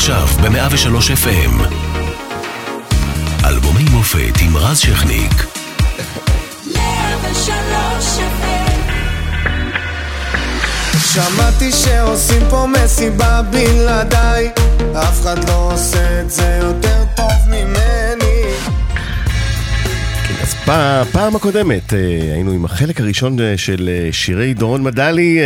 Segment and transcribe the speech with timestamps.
[0.00, 1.74] עכשיו ב-103 FM.
[3.44, 5.46] אלבומי מופת עם רז שכניק.
[6.74, 8.80] 103 FM
[10.98, 14.50] שמעתי שעושים פה מסיבה בלעדיי
[14.94, 17.99] אף אחד לא עושה את זה יותר טוב ממני
[20.72, 21.98] בפעם הקודמת אה,
[22.34, 25.38] היינו עם החלק הראשון אה, של אה, שירי דורון מדלי,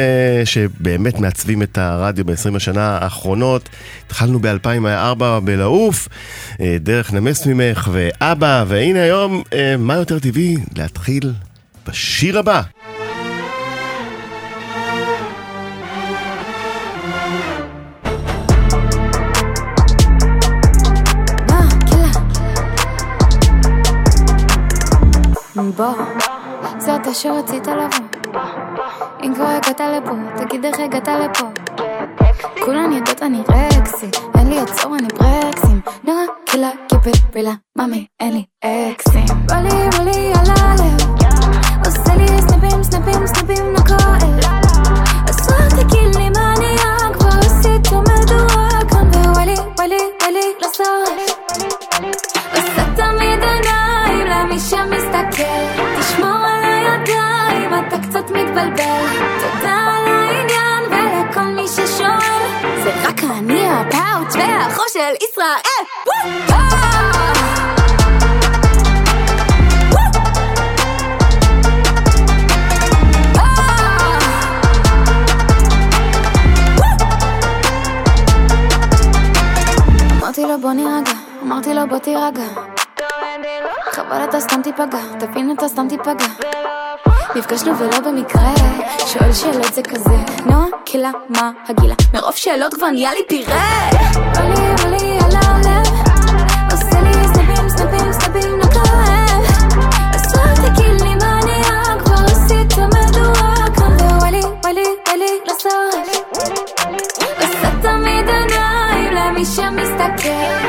[0.45, 3.69] שבאמת מעצבים את הרדיו ב-20 השנה האחרונות.
[4.07, 6.09] התחלנו ב-2004 בלעוף,
[6.81, 9.43] דרך נמס ממך ואבא, והנה היום,
[9.79, 10.57] מה יותר טבעי?
[10.77, 11.33] להתחיל
[11.89, 12.63] בשיר הבא.
[25.73, 25.95] בוא,
[26.79, 28.41] זה אתה שרצית לבוא.
[29.23, 31.47] אם כבר הגעת לפה, תגיד איך הגעת לפה.
[32.65, 34.07] כולן יודעות אני רקסי,
[34.39, 35.81] אין לי עצור אני ברקסים.
[36.05, 39.25] נורא קלה, קיפל ברילה, ממי, אין לי אקסים.
[39.47, 41.11] בא לי, בא לי על הלב,
[41.87, 44.41] עושה לי סנפים, סנפים, סנפים, לא כואב.
[45.29, 51.34] אז רק תגיד לי מה נהיה, כבר עשית מדוע כאן ווואלי, וואלי, וואלי, לא שורף.
[54.55, 55.83] למי שמסתכל.
[56.01, 59.07] תשמור על הידיים, אתה קצת מתבלבל.
[59.41, 62.83] תודה על העניין ולכל מי ששואל.
[62.85, 65.85] זה רק אני הפאוץ' והחור של ישראל.
[66.49, 67.34] וואו!
[84.35, 86.27] אתה סתם תיפגע, תבין אתה סתם תיפגע.
[87.37, 88.55] נפגשנו ולא במקרה,
[89.07, 90.17] שואל שאלות זה כזה.
[90.47, 91.95] נועה, קהילה, מה הגילה?
[92.15, 93.21] מרוב שאלות כבר נהיה לי
[94.43, 95.87] לי, בא לי על הלב
[96.73, 98.67] עושה לי סנפים, סנפים, סנפים, לא
[100.15, 103.55] אז רק תגיד לי מה נהיה, כבר עשית מדוע?
[103.77, 106.09] כאן ווואלי, וואלי, וואלי, לא שורף
[107.41, 110.64] עושה תמיד עיניים למי שמסתכל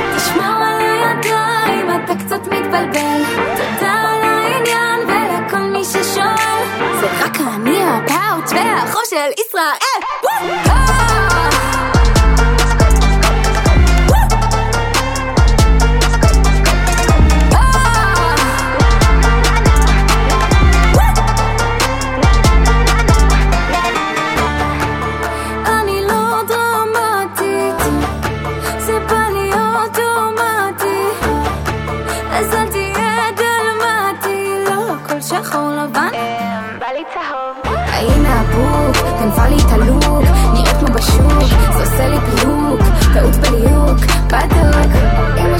[2.35, 3.23] קצת מתבלבל.
[3.55, 6.65] תודה על העניין ולכל מי ששואל.
[6.99, 10.01] זה רק אני הפאוץ' והחור של ישראל.
[10.23, 10.64] וואו!
[41.95, 42.81] עושה לי פיוק,
[43.13, 43.97] טעות בליוק,
[44.27, 44.91] בדוק.
[45.37, 45.59] אם הוא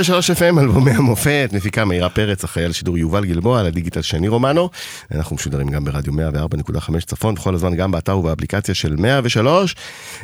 [0.00, 4.28] 103 FM, אלבומי המופת, מפיקה מאירה פרץ, אחראי על שידור יובל גלבוע, על הדיגיטל שני
[4.28, 4.70] רומנו.
[5.14, 9.74] אנחנו משודרים גם ברדיו 104.5 צפון, בכל הזמן גם באתר ובאפליקציה של 103.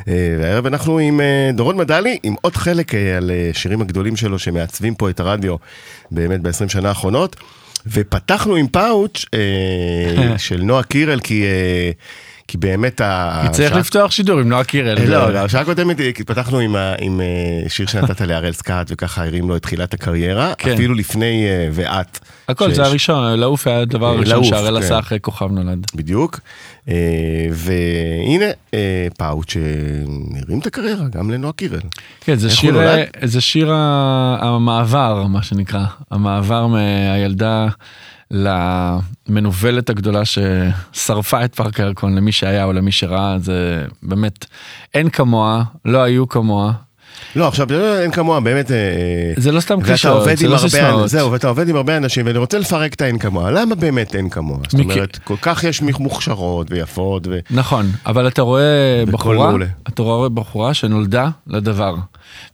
[0.07, 4.39] אה, והערב אנחנו עם אה, דורון מדלי, עם עוד חלק אה, על שירים הגדולים שלו
[4.39, 5.55] שמעצבים פה את הרדיו
[6.11, 7.35] באמת ב-20 שנה האחרונות.
[7.87, 9.25] ופתחנו עם פאוץ'
[10.47, 11.43] של נועה קירל, כי...
[12.47, 13.01] אה, כי באמת.
[13.43, 14.97] כי צריך השעה- לפתוח שידור עם נועה קירל.
[15.07, 16.95] לא, לא, השעה הקודמת אה, פתחנו עם, אה,
[17.67, 20.73] שיר שנתת להראל סקאט וככה הרים לו את תחילת הקריירה, כן.
[20.73, 22.19] אפילו לפני אה, ואת.
[22.49, 24.85] הכל זה הראשון, לעוף היה הדבר אה, הראשון שהראל כן.
[24.85, 25.85] עשה אחרי כוכב נולד.
[25.95, 26.39] בדיוק.
[26.89, 26.93] אה,
[27.51, 31.79] והנה אה, פאוץ' שהרים את הקריירה גם לנועה קירל.
[32.21, 32.79] כן, זה שיר?
[33.23, 33.71] זה שיר
[34.41, 35.83] המעבר, מה שנקרא.
[36.11, 37.67] המעבר מהילדה
[38.31, 44.45] למנוולת הגדולה ששרפה את פארק הירקון למי שהיה או למי שראה, זה באמת,
[44.93, 46.71] אין כמוה, לא היו כמוה.
[47.35, 48.71] לא, עכשיו, זה אין כמוה, באמת...
[48.71, 51.09] אה, זה לא סתם קלישאות, זה לא סיסמאות.
[51.09, 53.51] זהו, ואתה עובד עם הרבה אנשים, ואני רוצה לפרק את האין כמוה.
[53.51, 54.57] למה באמת אין כמוה?
[54.69, 57.39] זאת מכ- אומרת, כל כך יש מוכשרות ויפות, ו...
[57.51, 59.53] נכון, אבל אתה רואה בחורה.
[59.87, 61.95] אתה רואה בחורה שנולדה לדבר.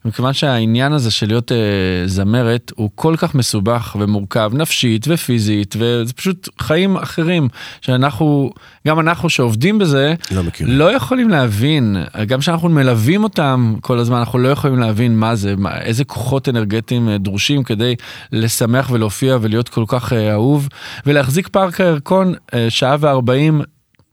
[0.05, 1.57] מכיוון שהעניין הזה של להיות אה,
[2.05, 7.47] זמרת הוא כל כך מסובך ומורכב נפשית ופיזית וזה פשוט חיים אחרים
[7.81, 8.49] שאנחנו
[8.87, 10.77] גם אנחנו שעובדים בזה לא מכירים.
[10.77, 11.97] לא יכולים להבין.
[12.27, 16.49] גם שאנחנו מלווים אותם כל הזמן אנחנו לא יכולים להבין מה זה מה, איזה כוחות
[16.49, 17.95] אנרגטיים אה, דרושים כדי
[18.31, 20.67] לשמח ולהופיע ולהיות כל כך אה, אהוב.
[21.05, 23.61] ולהחזיק פארק הירקון אה, שעה וארבעים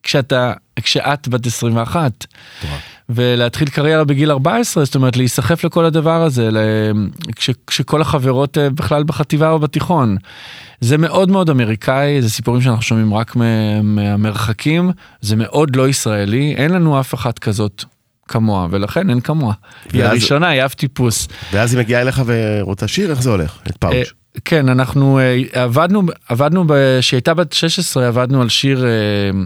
[0.02, 0.52] כשאתה
[0.82, 2.26] כשאת בת 21
[3.14, 6.50] ולהתחיל קריירה בגיל 14 זאת אומרת להיסחף לכל הדבר הזה
[7.66, 10.16] כשכל החברות אה, בכלל בחטיבה או בתיכון.
[10.80, 14.90] זה מאוד מאוד אמריקאי זה סיפורים שאנחנו שומעים רק מה- מהמרחקים
[15.20, 17.84] זה מאוד לא ישראלי אין לנו אף אחת כזאת
[18.30, 19.54] כמוה ולכן אין כמוה.
[19.92, 21.28] היא ואז- הראשונה היא אב טיפוס.
[21.52, 23.58] ואז היא מגיעה אליך ורוצה שיר, איך זה הולך?
[23.62, 24.12] את אה, פאוץ'.
[24.44, 26.64] כן, אנחנו אה, עבדנו, עבדנו,
[27.00, 28.90] כשהיא הייתה בת 16, עבדנו על שיר אה,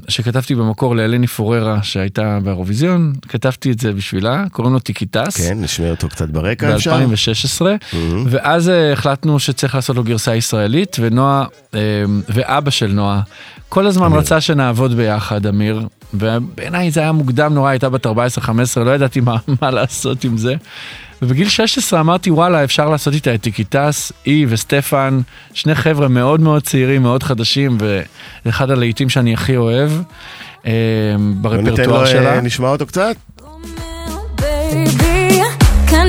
[0.09, 5.37] שכתבתי במקור לאלני פוררה שהייתה באירוויזיון, כתבתי את זה בשבילה, קוראים לו טיקי-טס.
[5.37, 6.97] כן, נשמע אותו קצת ברקע אפשר?
[7.07, 7.63] ב-2016,
[8.27, 11.45] ואז אה, החלטנו שצריך לעשות לו גרסה ישראלית, ונועה,
[11.75, 11.81] אה,
[12.29, 13.21] ואבא של נועה,
[13.69, 15.81] כל הזמן רצה שנעבוד ביחד, אמיר,
[16.15, 18.11] ובעיניי זה היה מוקדם נורא, הייתה בת 14-15,
[18.77, 20.55] לא ידעתי מה, מה לעשות עם זה.
[21.23, 25.21] ובגיל 16 אמרתי וואלה אפשר לעשות איתה את טיקי-טס, היא וסטפן,
[25.55, 27.79] שני חבר'ה מאוד מאוד צעירים, מאוד חדשים,
[28.45, 29.91] ואחד הלהיטים שאני הכי אוהב
[30.67, 30.73] אה,
[31.19, 32.41] ניתן לו, ברפרטואר אה, שלה.
[32.41, 33.17] נשמע אותו קצת?
[34.41, 35.41] בייבי,
[35.91, 36.07] כאן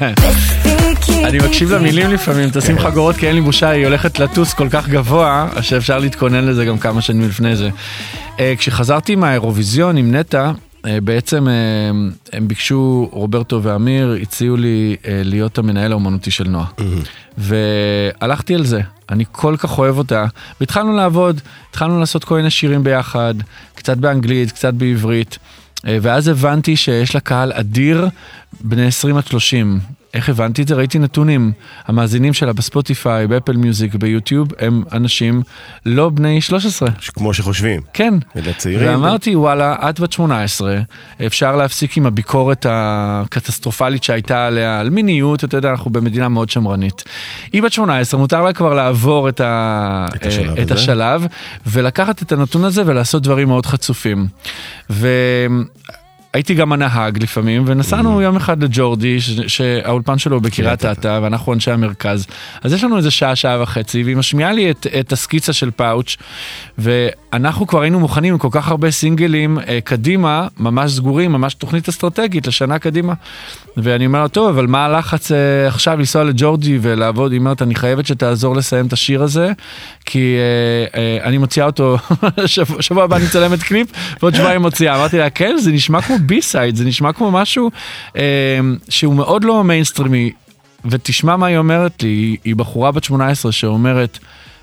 [1.28, 4.88] אני מקשיב למילים לפעמים, תשים חגורות כי אין לי בושה, היא הולכת לטוס כל כך
[4.88, 7.70] גבוה, שאפשר להתכונן לזה גם כמה שנים לפני זה.
[8.40, 10.50] אה, כשחזרתי מהאירוויזיון עם נטע,
[10.86, 11.54] אה, בעצם אה,
[12.32, 16.66] הם ביקשו, רוברטו ואמיר, הציעו לי להיות המנהל האומנותי של נועה.
[17.38, 20.24] והלכתי על זה, אני כל כך אוהב אותה.
[20.60, 21.40] והתחלנו לעבוד,
[21.70, 23.34] התחלנו לעשות כל מיני שירים ביחד,
[23.74, 25.38] קצת באנגלית, קצת בעברית.
[25.86, 28.08] אה, ואז הבנתי שיש לה קהל אדיר,
[28.60, 29.80] בני 20 עד 30.
[30.16, 30.74] איך הבנתי את זה?
[30.74, 31.52] ראיתי נתונים.
[31.86, 35.42] המאזינים שלה בספוטיפיי, באפל מיוזיק, ביוטיוב, הם אנשים
[35.86, 36.88] לא בני 13.
[37.14, 37.80] כמו שחושבים.
[37.92, 38.14] כן.
[38.36, 38.88] אלה צעירים.
[38.88, 40.78] ואמרתי, וואלה, את בת 18,
[41.26, 47.04] אפשר להפסיק עם הביקורת הקטסטרופלית שהייתה עליה על מיניות, אתה יודע, אנחנו במדינה מאוד שמרנית.
[47.52, 50.06] היא בת 18, מותר לה כבר לעבור את, ה...
[50.14, 50.70] את השלב את.
[50.70, 51.26] השלב,
[51.66, 54.26] ולקחת את הנתון הזה ולעשות דברים מאוד חצופים.
[54.90, 55.08] ו...
[56.36, 61.70] הייתי גם הנהג לפעמים, ונסענו יום אחד לג'ורדי, שהאולפן שלו בקריית קריית אתא, ואנחנו אנשי
[61.70, 62.26] המרכז.
[62.62, 66.16] אז יש לנו איזה שעה, שעה וחצי, והיא משמיעה לי את, את הסקיצה של פאוץ',
[66.78, 71.88] ואנחנו כבר היינו מוכנים עם כל כך הרבה סינגלים אה, קדימה, ממש סגורים, ממש תוכנית
[71.88, 73.14] אסטרטגית לשנה קדימה.
[73.76, 77.32] ואני אומר לה, טוב, אבל מה הלחץ אה, עכשיו לנסוע לג'ורדי ולעבוד?
[77.32, 79.52] היא אומרת, אני חייבת שתעזור לסיים את השיר הזה,
[80.04, 81.96] כי אה, אה, אני מוציאה אותו,
[82.46, 83.88] שבוע, שבוע הבא אני מצלמת קליפ,
[84.22, 84.96] ועוד שבועיים מוציאה.
[84.96, 87.70] אמרתי לה, כן, זה נשמע כמו B-side, זה נשמע כמו משהו
[88.16, 88.22] אה,
[88.88, 90.32] שהוא מאוד לא מיינסטרימי.
[90.84, 94.18] ותשמע מה היא אומרת לי, היא, היא בחורה בת 18 שאומרת,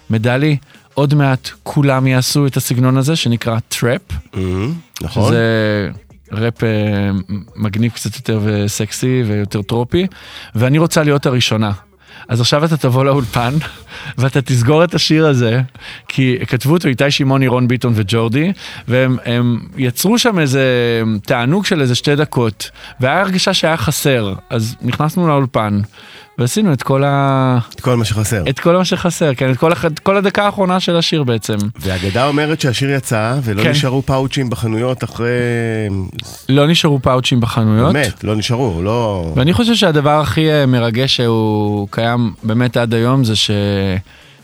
[0.10, 0.57] מדלי,
[0.94, 4.01] עוד מעט כולם יעשו את הסגנון הזה שנקרא טראפ,
[4.33, 5.27] מהמם, נכון.
[5.27, 5.89] שזה
[6.31, 6.69] ראפ אה,
[7.56, 10.07] מגניב קצת יותר וסקסי ויותר טרופי,
[10.56, 11.71] ואני רוצה להיות הראשונה.
[12.27, 13.54] אז עכשיו אתה תבוא לאולפן
[14.18, 15.62] ואתה תסגור את השיר הזה,
[16.07, 18.51] כי כתבו אותו איתי שמעוני, רון ביטון וג'ורדי,
[18.88, 20.63] והם הם יצרו שם איזה
[21.25, 22.69] תענוג של איזה שתי דקות,
[23.00, 25.80] והיה הרגשה שהיה חסר, אז נכנסנו לאולפן.
[26.38, 27.58] ועשינו את כל, ה...
[27.76, 28.44] את כל מה שחסר.
[28.50, 29.86] את כל מה שחסר, כן, את כל, הח...
[30.04, 31.58] כל הדקה האחרונה של השיר בעצם.
[31.80, 33.70] והאגדה אומרת שהשיר יצא, ולא כן.
[33.70, 35.28] נשארו פאוצ'ים בחנויות אחרי...
[36.50, 37.94] לא נשארו פאוצ'ים בחנויות.
[37.94, 39.32] באמת, לא נשארו, לא...
[39.36, 43.36] ואני חושב שהדבר הכי אה, מרגש שהוא קיים באמת עד היום זה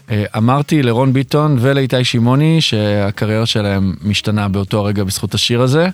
[0.09, 5.87] שאמרתי לרון ביטון ולאיתי שמעוני שהקריירה שלהם משתנה באותו הרגע בזכות השיר הזה,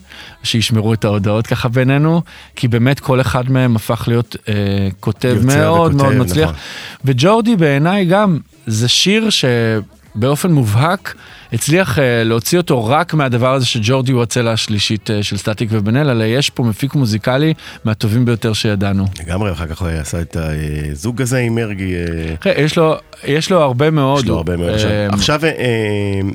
[0.44, 2.22] שישמרו את ההודעות ככה בינינו,
[2.56, 4.54] כי באמת כל אחד מהם הפך להיות אה,
[5.00, 6.50] כותב מאוד וכותב, מאוד מצליח.
[6.50, 6.62] נכון.
[7.06, 11.16] וג'ורדי בעיניי גם, זה שיר שבאופן מובהק
[11.56, 15.98] הצליח אה, להוציא אותו רק מהדבר הזה שג'ורדי הוא הצלע השלישית אה, של סטטיק ובן
[15.98, 17.54] אל, אלא יש פה מפיק מוזיקלי
[17.86, 19.06] מהטובים ביותר שידענו.
[19.20, 21.96] לגמרי, אחר כך הוא עשה את הזוג הזה עם מרגי.
[22.46, 24.24] אה, יש לו, יש לו הרבה מאוד.
[24.24, 24.90] יש לו הרבה מאוד עכשיו.
[24.90, 25.50] אה, עכשיו אה,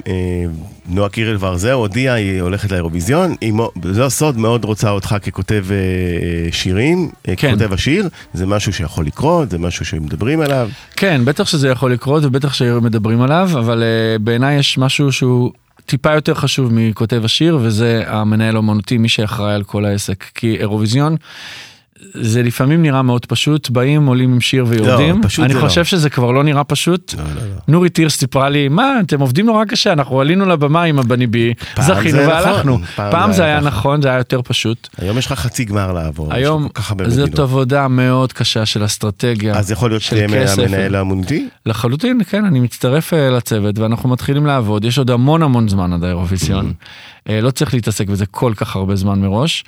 [0.07, 0.45] אה,
[0.91, 3.35] נועה קירל ורזהו הודיעה, היא הולכת לאירוויזיון,
[3.83, 7.51] זה לא סוד, מאוד רוצה אותך ככותב אה, שירים, אה, כן.
[7.51, 10.69] ככותב השיר, זה משהו שיכול לקרות, זה משהו שמדברים עליו.
[10.97, 15.53] כן, בטח שזה יכול לקרות ובטח שמדברים עליו, אבל uh, בעיניי יש משהו שהוא
[15.87, 20.25] טיפה יותר חשוב מכותב השיר, וזה המנהל האומנותי, מי שאחראי על כל העסק.
[20.35, 21.17] כי אירוויזיון
[22.15, 25.21] זה לפעמים נראה מאוד פשוט, באים, עולים עם שיר ויורדים.
[25.39, 25.61] לא, אני לא.
[25.61, 27.15] חושב שזה כבר לא נראה פשוט.
[27.19, 27.57] לא, לא, לא.
[27.69, 31.55] נורית הירש סיפרה לי, מה, אתם עובדים נורא קשה, אנחנו עלינו לבמה עם הבני בי,
[31.75, 32.79] פעם זכינו נכון, והלכנו.
[32.97, 33.67] פעם פעם זה היה ככה.
[33.67, 34.89] נכון, זה היה יותר פשוט.
[34.99, 36.35] היום יש לך חצי גמר לעבור.
[36.35, 36.69] היום
[37.07, 37.39] זאת.
[37.39, 39.55] עבודה מאוד קשה של אסטרטגיה.
[39.55, 40.27] אז יכול להיות שתהיה.
[40.59, 41.49] המנהל האמנותי?
[41.67, 46.05] לחלוטין, כן, אני מצטרף אה, לצוות ואנחנו מתחילים לעבוד, יש עוד המון המון זמן עד
[46.05, 46.73] האירוויזיון.
[47.29, 49.65] אה, לא צריך להתעסק בזה כל כך הרבה זמן מראש,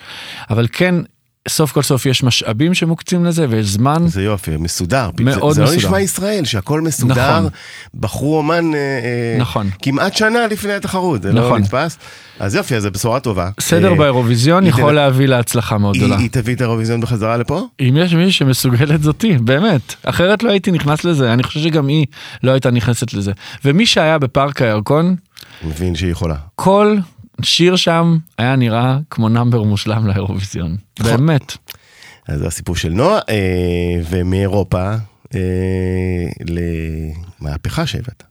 [0.51, 0.95] אבל כן,
[1.49, 4.03] סוף כל סוף יש משאבים שמוקצים לזה ויש זמן.
[4.07, 5.11] זה יופי, מסודר.
[5.21, 5.71] מאוד זה, זה מסודר.
[5.71, 7.39] לא נשמע ישראל, שהכל מסודר.
[7.39, 7.49] נכון.
[7.95, 9.71] בחרו אומן אה, אה, נכון.
[9.83, 11.61] כמעט שנה לפני התחרות, זה לא נכון.
[11.61, 11.99] נתפס.
[12.41, 13.51] אז יופי, אז זו בשורה טובה.
[13.61, 16.19] סדר אה, באירוויזיון יכול תל- להביא להצלחה מאוד היא, גדולה.
[16.21, 17.67] היא תביא את האירוויזיון בחזרה לפה?
[17.81, 19.95] אם יש מישהי שמסוגלת זאתי, באמת.
[20.05, 22.07] אחרת לא הייתי נכנס לזה, אני חושב שגם היא
[22.43, 23.33] לא הייתה נכנסת לזה.
[23.65, 25.17] ומי שהיה בפארק הירקון,
[25.65, 26.35] מבין שהיא יכולה.
[26.55, 26.97] כל
[27.43, 30.77] שיר שם היה נראה כמו נאמבר מושלם לאירוויזיון.
[30.99, 31.17] נכון.
[31.17, 31.57] באמת.
[32.29, 34.95] אז זה הסיפור של נועה, אה, ומאירופה
[35.35, 35.41] אה,
[37.41, 38.23] למהפכה שהבאת.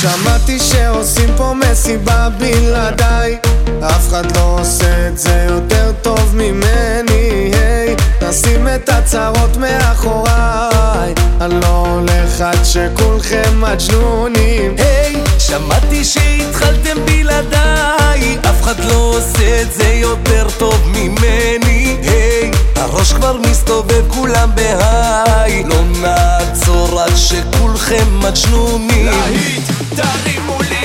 [0.00, 3.36] שמעתי שעושים פה מסיבה בלעדיי.
[3.80, 7.96] אף אחד לא עושה את זה יותר טוב ממני היי.
[8.22, 11.14] נשים את הצרות מאחוריי.
[11.40, 14.74] אני לא הולך עד שכולכם מג'נונים.
[14.78, 18.38] היי, שמעתי שהתחלתם בלעדיי.
[18.50, 25.64] אף אחד לא עושה את זה יותר טוב ממני היי, הראש כבר מסתובב כולם בהיי.
[25.64, 29.06] לא נעצור עד שכולכם מג'נונים.
[29.06, 30.79] להיט, תרימו לי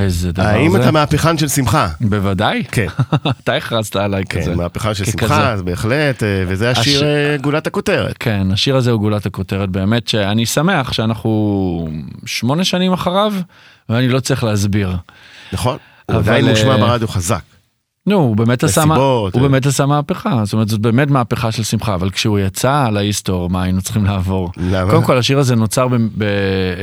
[0.00, 0.48] איזה דבר זה.
[0.50, 1.88] האם אתה מהפכן של שמחה?
[2.00, 2.62] בוודאי.
[2.72, 2.86] כן.
[3.42, 4.50] אתה הכרזת עליי כזה.
[4.50, 5.12] כן, מהפכן של ככזה.
[5.20, 8.16] שמחה, אז בהחלט, אה, וזה השיר הש- אה, גולת הכותרת.
[8.20, 11.88] כן, השיר הזה הוא גולת הכותרת, באמת שאני שמח שאנחנו
[12.26, 13.32] שמונה שנים אחריו,
[13.88, 14.96] ואני לא צריך להסביר.
[15.52, 15.76] נכון?
[16.06, 17.40] הוא אבל, עדיין מושמע אה, ברדיו חזק.
[18.06, 19.30] נו, הוא באמת עשה, מה- הוא.
[19.42, 23.62] באמת עשה מהפכה, זאת אומרת, זאת באמת מהפכה של שמחה, אבל כשהוא יצא להיסטור, מה
[23.62, 24.50] היינו צריכים לעבור?
[24.56, 24.90] למה?
[24.90, 25.86] קודם כל, השיר הזה נוצר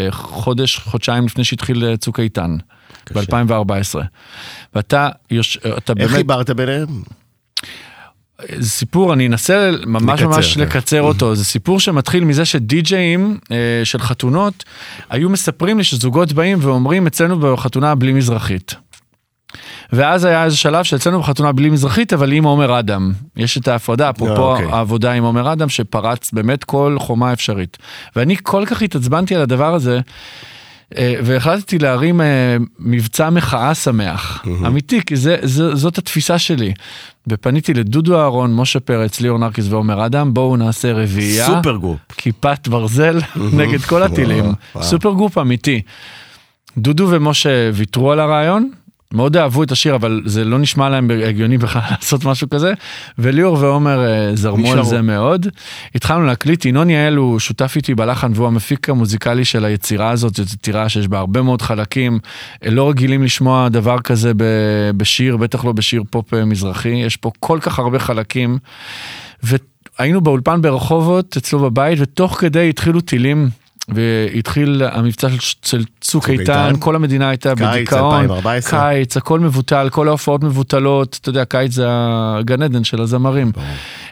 [0.10, 2.58] בחודש, חודשיים לפני שהתחיל צוק איתן,
[3.12, 4.00] ב-2014.
[4.76, 5.58] ואתה, יוש...
[5.58, 6.88] אתה איך באמת, חיברת ביניהם?
[8.56, 10.62] זה סיפור, אני אנסה ממש לקצר, ממש כן.
[10.62, 14.64] לקצר אותו, זה סיפור שמתחיל מזה שדי-ג'אים אה, של חתונות,
[15.10, 18.76] היו מספרים לי שזוגות באים ואומרים אצלנו בחתונה בלי מזרחית.
[19.94, 23.12] ואז היה איזה שלב שאצלנו בחתונה בלי מזרחית, אבל עם עומר אדם.
[23.36, 24.66] יש את ההפרדה, אפרופו אוקיי.
[24.72, 27.78] העבודה עם עומר אדם, שפרץ באמת כל חומה אפשרית.
[28.16, 30.02] ואני כל כך התעצבנתי על הדבר הזה, אה,
[30.96, 36.74] והחלטתי להרים אה, מבצע מחאה שמח, אמיתי, כי זה, זה, זאת התפיסה שלי.
[37.28, 41.46] ופניתי לדודו אהרון, משה פרץ, ליאור נרקיס ועומר אדם, בואו נעשה רביעייה.
[41.46, 42.00] super group.
[42.18, 43.20] כיפת ברזל
[43.54, 44.46] נגד כל הטילים.
[44.82, 45.82] super group אמיתי.
[46.78, 48.70] דודו ומשה ויתרו על הרעיון,
[49.14, 52.74] מאוד אהבו את השיר, אבל זה לא נשמע להם הגיוני בכלל לעשות משהו כזה,
[53.18, 54.84] וליאור ועומר אה, זרמו על.
[54.84, 55.48] זה מאוד.
[55.96, 60.44] התחלנו להקליט, ינון יעל הוא שותף איתי בלחן והוא המפיק המוזיקלי של היצירה הזאת, זו
[60.44, 62.20] יצירה שיש בה הרבה מאוד חלקים,
[62.66, 64.32] אה, לא רגילים לשמוע דבר כזה
[64.98, 68.58] בשיר, בטח לא בשיר פופ אה, מזרחי, יש פה כל כך הרבה חלקים.
[69.44, 73.50] והיינו באולפן ברחובות אצלו בבית ותוך כדי התחילו טילים
[73.88, 76.74] והתחיל המבצע של, של צוק איתן.
[76.80, 78.80] כל המדינה הייתה קיץ בדיכאון, 2014.
[78.80, 83.52] קיץ, הכל מבוטל, כל ההופעות מבוטלות, אתה יודע, קיץ זה הגן עדן של הזמרים.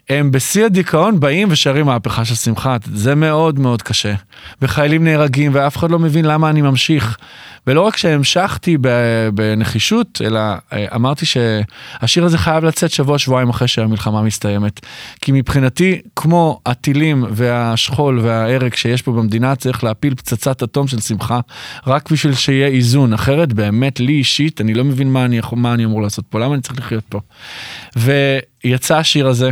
[0.09, 4.13] הם בשיא הדיכאון באים ושרים מהפכה של שמחה, זה מאוד מאוד קשה.
[4.61, 7.17] וחיילים נהרגים ואף אחד לא מבין למה אני ממשיך.
[7.67, 8.77] ולא רק שהמשכתי
[9.33, 10.39] בנחישות, אלא
[10.73, 14.79] אה, אמרתי שהשיר הזה חייב לצאת שבוע שבועיים אחרי שהמלחמה מסתיימת.
[15.21, 21.39] כי מבחינתי, כמו הטילים והשכול וההרג שיש פה במדינה, צריך להפיל פצצת אטום של שמחה,
[21.87, 23.13] רק בשביל שיהיה איזון.
[23.13, 26.53] אחרת, באמת, לי אישית, אני לא מבין מה אני, מה אני אמור לעשות פה, למה
[26.53, 27.19] אני צריך לחיות פה.
[27.95, 29.51] ויצא השיר הזה.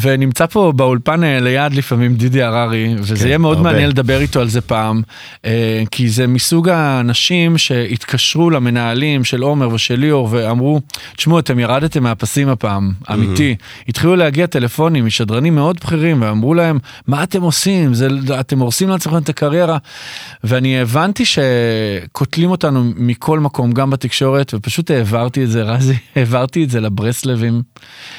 [0.00, 3.72] ונמצא פה באולפן אה, ליד לפעמים דידי הררי, וזה כן, יהיה מאוד הרבה.
[3.72, 5.02] מעניין לדבר איתו על זה פעם,
[5.44, 10.80] אה, כי זה מסוג האנשים שהתקשרו למנהלים של עומר ושל ליאור ואמרו,
[11.16, 13.54] תשמעו, אתם ירדתם מהפסים הפעם, אמיתי.
[13.88, 17.94] התחילו להגיע טלפונים משדרנים מאוד בכירים, ואמרו להם, מה אתם עושים?
[17.94, 18.08] זה,
[18.40, 19.78] אתם הורסים לעצמכם את הקריירה.
[20.44, 26.70] ואני הבנתי שקוטלים אותנו מכל מקום, גם בתקשורת, ופשוט העברתי את זה, רזי, העברתי את
[26.70, 27.62] זה לברסלבים,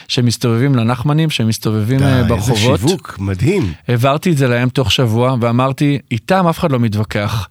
[0.07, 1.66] שמסתובבים, לנחמנים, שמסתובבים
[2.03, 2.79] אה, איזה ברחובות.
[2.79, 3.73] שיווק, מדהים.
[3.87, 7.47] העברתי את זה להם תוך שבוע, ואמרתי, איתם אף אחד לא מתווכח.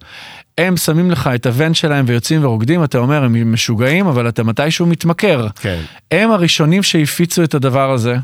[0.57, 4.85] הם שמים לך את הוון שלהם ויוצאים ורוקדים, אתה אומר, הם משוגעים, אבל אתה מתישהו
[4.85, 5.47] מתמכר.
[5.59, 5.79] כן.
[6.11, 8.17] הם הראשונים שהפיצו את הדבר הזה,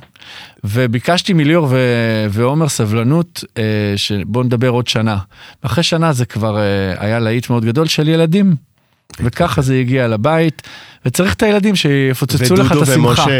[0.64, 3.64] וביקשתי מליאור ו- ועומר סבלנות, אה,
[3.96, 5.18] שבואו נדבר עוד שנה.
[5.64, 6.64] ואחרי שנה זה כבר אה,
[6.98, 8.56] היה להיט מאוד גדול של ילדים.
[9.20, 10.62] וככה זה הגיע לבית,
[11.06, 13.22] וצריך את הילדים שיפוצצו לך את ודודו השמחה.
[13.22, 13.32] ומשה,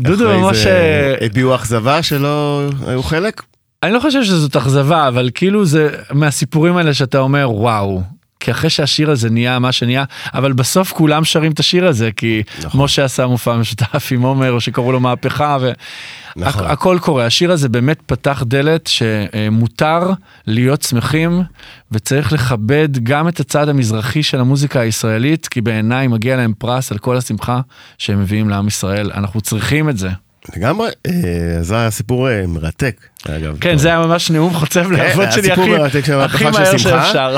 [0.00, 3.42] דודו ומשה- הביעו אכזבה שלא היו חלק?
[3.82, 8.02] אני לא חושב שזאת אכזבה, אבל כאילו זה מהסיפורים האלה שאתה אומר, וואו.
[8.40, 12.42] כי אחרי שהשיר הזה נהיה מה שנהיה, אבל בסוף כולם שרים את השיר הזה, כי
[12.64, 12.84] נכון.
[12.84, 15.56] משה עשה מופע משותף עם עומר, או שקראו לו מהפכה,
[16.36, 16.64] נכון.
[16.64, 17.26] והכל קורה.
[17.26, 20.10] השיר הזה באמת פתח דלת שמותר
[20.46, 21.42] להיות שמחים,
[21.92, 26.98] וצריך לכבד גם את הצד המזרחי של המוזיקה הישראלית, כי בעיניי מגיע להם פרס על
[26.98, 27.60] כל השמחה
[27.98, 29.10] שהם מביאים לעם ישראל.
[29.14, 30.08] אנחנו צריכים את זה.
[30.56, 31.12] לגמרי, אה,
[31.60, 32.96] זה היה סיפור אה, מרתק,
[33.28, 33.56] אגב.
[33.60, 36.78] כן, זה היה ממש נאום חוצב להבות היה שלי הכי מהר.
[36.78, 37.36] שאפשר.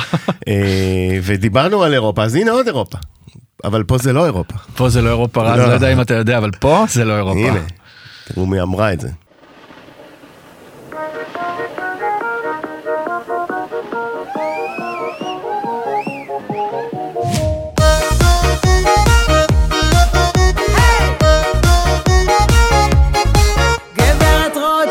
[0.48, 2.98] אה, ודיברנו על אירופה, אז הנה עוד אירופה.
[3.64, 4.54] אבל פה זה לא אירופה.
[4.76, 5.66] פה זה לא אירופה רז, לא.
[5.66, 7.40] לא יודע אם אתה יודע, אבל פה זה לא אירופה.
[7.40, 7.60] הנה,
[8.24, 9.08] תראו מי אמרה את זה.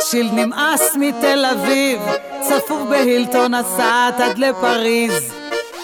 [0.09, 2.01] רוטשילד נמאס מתל אביב,
[2.41, 5.33] צפוף בהילטון נסעת עד לפריז.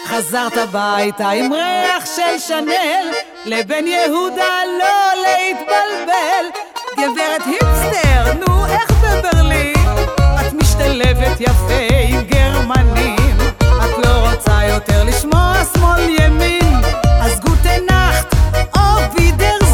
[0.06, 3.06] חזרת הביתה עם ריח של שנל,
[3.44, 6.46] לבן יהודה לא להתבלבל.
[6.92, 9.88] גברת היפסטר, נו איך בברלין?
[10.16, 13.36] את משתלבת יפה עם גרמנים.
[13.60, 16.74] את לא רוצה יותר לשמוע שמאל ימין,
[17.22, 18.34] אז גוטה נחט,
[18.76, 19.65] או וידרזיין.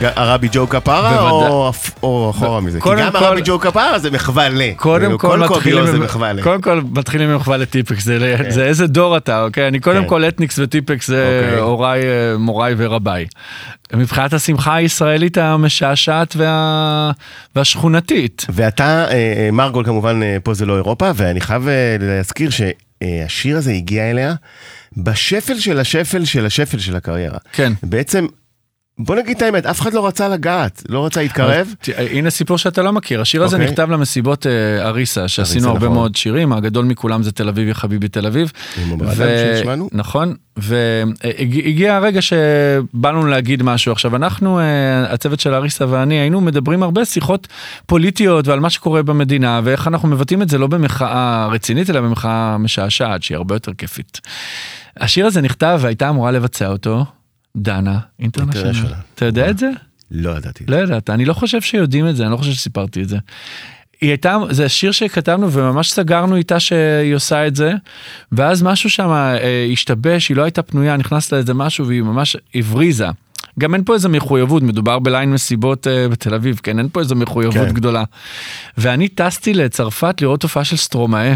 [0.00, 1.30] הרבי ג'ו כפרה
[2.02, 2.80] או אחורה מזה?
[2.80, 4.62] כי גם הרבי ג'ו כפרה זה מחווה ל.
[4.76, 6.42] קודם כאילו, כל כל מתחילים קוביו זה עם- מחווה ל.
[6.42, 9.68] קודם כל מתחילים עם מחווה לטיפקס, זה ל- זה איזה דור אתה, אוקיי?
[9.68, 10.08] אני קודם כן.
[10.08, 11.60] כל אתניקס וטיפקס זה אוקיי.
[11.60, 13.26] הוריי, אה, מוריי ורביי.
[13.94, 17.10] מבחינת השמחה הישראלית המשעשעת וה-
[17.56, 18.46] והשכונתית.
[18.48, 21.68] ואתה, אה, אה, מרגול כמובן, פה זה לא אירופה, ואני חייב
[22.00, 24.34] להזכיר שהשיר הזה הגיע אליה
[24.96, 27.38] בשפל של השפל של השפל של הקריירה.
[27.52, 27.72] כן.
[27.82, 28.26] בעצם,
[28.98, 31.74] בוא נגיד את האמת, אף אחד לא רצה לגעת, לא רצה להתקרב.
[31.96, 33.70] הנה סיפור שאתה לא מכיר, השיר הזה אוקיי.
[33.70, 35.96] נכתב למסיבות אה, אריסה, שעשינו הרבה נכון.
[35.96, 38.52] מאוד שירים, הגדול מכולם זה תל אביב יא חביבי תל אביב.
[39.92, 43.92] נכון, והגיע הרגע שבאנו להגיד משהו.
[43.92, 47.48] עכשיו אנחנו, אה, הצוות של אריסה ואני, היינו מדברים הרבה שיחות
[47.86, 52.58] פוליטיות ועל מה שקורה במדינה, ואיך אנחנו מבטאים את זה לא במחאה רצינית, אלא במחאה
[52.58, 54.20] משעשעת, שהיא הרבה יותר כיפית.
[54.96, 57.04] השיר הזה נכתב והייתה אמורה לבצע אותו
[57.56, 58.92] דנה אינטרנשיונל.
[59.14, 59.70] אתה יודע את זה?
[60.10, 60.64] לא ידעתי.
[60.68, 63.18] לא ידעת, אני לא חושב שיודעים את זה, אני לא חושב שסיפרתי את זה.
[64.00, 67.72] היא הייתה, זה שיר שכתבנו וממש סגרנו איתה שהיא עושה את זה,
[68.32, 72.36] ואז משהו שם אה, השתבש, היא לא הייתה פנויה, נכנס לה איזה משהו והיא ממש
[72.54, 73.06] הבריזה.
[73.58, 77.14] גם אין פה איזה מחויבות, מדובר בליין מסיבות אה, בתל אביב, כן, אין פה איזה
[77.14, 77.74] מחויבות כן.
[77.74, 78.04] גדולה.
[78.78, 81.34] ואני טסתי לצרפת לראות הופעה של סטרומאה.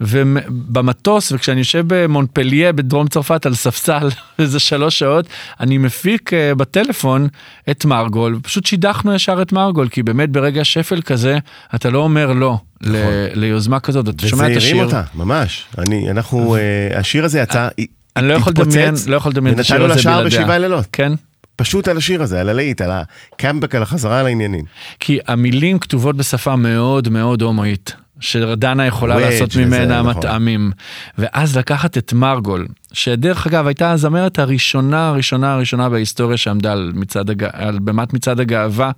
[0.00, 4.08] ובמטוס, וכשאני יושב במונפליה בדרום צרפת על ספסל,
[4.38, 5.26] איזה שלוש שעות,
[5.60, 7.28] אני מפיק אה, בטלפון
[7.70, 11.38] את מרגול, פשוט שידכנו ישר את מרגול, כי באמת ברגע שפל כזה,
[11.74, 12.96] אתה לא אומר לא ל-
[13.34, 14.84] ליוזמה כזאת, אתה שומע את וזה הרים השיר.
[14.84, 15.64] אותה, ממש.
[15.78, 16.60] אני, אנחנו, אה,
[16.98, 17.68] השיר הזה יצא,
[18.16, 20.40] אני לא יכול לדמיין, לא יכול לדמיין את השיר ונתנו הזה לה שער בלעדיה.
[20.40, 20.86] בשבעה לילות.
[20.92, 21.12] כן.
[21.58, 24.64] פשוט על השיר הזה, על הלהיט, על הקאמבק, על החזרה לעניינים.
[25.00, 30.16] כי המילים כתובות בשפה מאוד מאוד הומואית, שדנה יכולה וודג' לעשות ממנה נכון.
[30.16, 30.72] מטעמים.
[31.18, 37.30] ואז לקחת את מרגול, שדרך אגב הייתה הזמרת הראשונה הראשונה הראשונה בהיסטוריה שעמדה על, מצד
[37.30, 37.44] הג...
[37.52, 38.90] על במת מצעד הגאווה,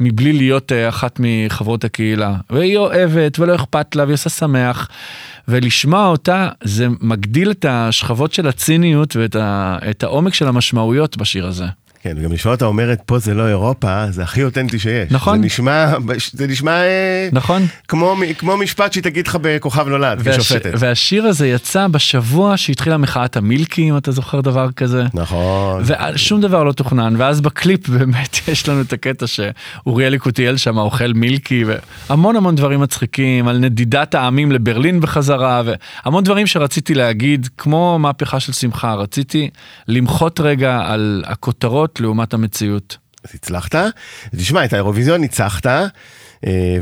[0.00, 2.34] מבלי להיות אה, אחת מחברות הקהילה.
[2.50, 4.88] והיא אוהבת ולא אכפת לה והיא עושה שמח.
[5.48, 9.78] ולשמוע אותה זה מגדיל את השכבות של הציניות ואת ה...
[10.02, 11.66] העומק של המשמעויות בשיר הזה.
[12.06, 15.10] כן, וגם לשמוע אותה אומרת, פה זה לא אירופה, זה הכי אותנטי שיש.
[15.10, 15.38] נכון.
[15.38, 15.92] זה נשמע,
[16.32, 17.66] זה נשמע אה, נכון?
[17.88, 20.36] כמו, כמו משפט שהיא תגיד לך בכוכב נולד, והש...
[20.36, 20.70] כשופטת.
[20.78, 25.04] והשיר הזה יצא בשבוע שהתחילה מחאת המילקי, אם אתה זוכר דבר כזה.
[25.14, 25.82] נכון.
[26.14, 31.12] ושום דבר לא תוכנן, ואז בקליפ באמת יש לנו את הקטע שאוריאל יקותיאל שם אוכל
[31.12, 31.64] מילקי,
[32.08, 38.40] והמון המון דברים מצחיקים, על נדידת העמים לברלין בחזרה, והמון דברים שרציתי להגיד, כמו מהפכה
[38.40, 39.50] של שמחה, רציתי
[39.88, 42.96] למחות רגע על הכותרות לעומת המציאות.
[43.24, 43.74] אז הצלחת.
[44.36, 45.86] תשמע, את האירוויזיון ניצחת, אה,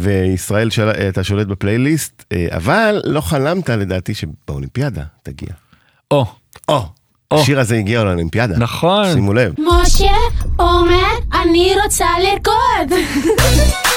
[0.00, 0.88] וישראל, של...
[0.88, 5.48] אתה שולט בפלייליסט, אה, אבל לא חלמת לדעתי שבאולימפיאדה תגיע.
[6.10, 6.26] או,
[6.68, 6.86] או,
[7.30, 7.40] או.
[7.40, 8.58] השיר הזה הגיע לאולימפיאדה.
[8.58, 9.12] נכון.
[9.12, 9.54] שימו לב.
[9.58, 10.12] משה
[10.58, 12.98] אומר, אני רוצה לרקוד.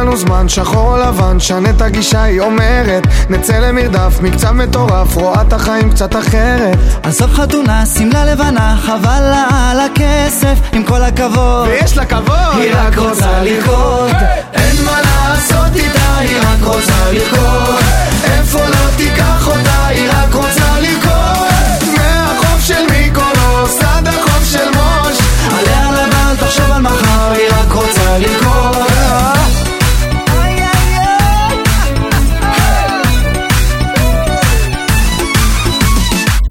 [0.00, 5.42] לנו זמן, שחור או לבן, שנה את הגישה, היא אומרת נצא למרדף, מקצב מטורף, רואה
[5.42, 11.68] את החיים קצת אחרת עזוב חתונה, שמלה לבנה, חבל לה על הכסף, עם כל הכבוד.
[11.68, 12.60] ויש לה כבוד!
[12.60, 14.16] היא רק רוצה לרקוד.
[14.52, 17.84] אין מה לעשות איתה, היא רק רוצה לרקוד
[18.24, 19.67] איפה לא תיקח אותה,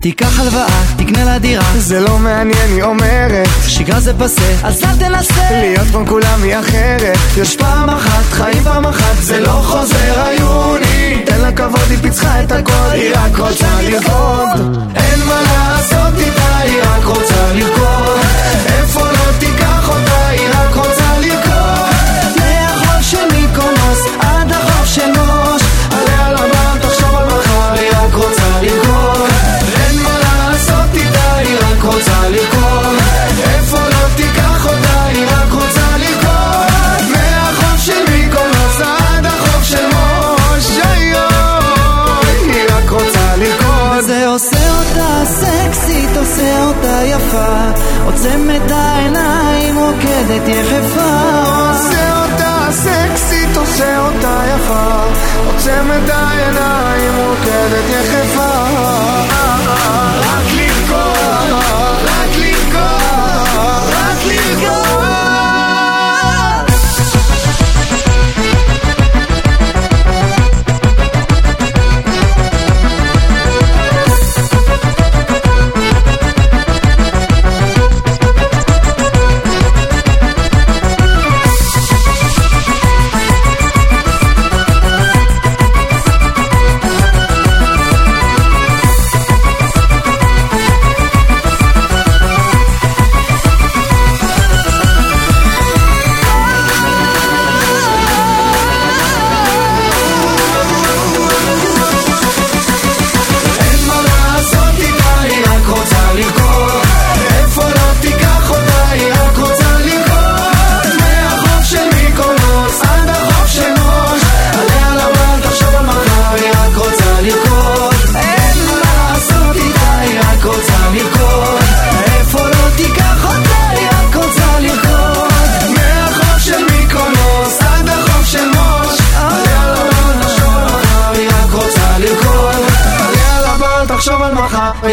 [0.01, 3.47] תיקח הלוואה, תקנה לה דירה, זה לא מעניין, היא אומרת.
[3.67, 5.49] שגרה זה פסה, אז אל תנסה.
[5.51, 7.17] להיות כמו כולם היא אחרת.
[7.37, 12.43] יש פעם אחת, חיים פעם אחת, זה לא חוזר היוני תן לה כבוד, היא פיצחה
[12.43, 14.87] את הכל, היא רק רוצה לרקוד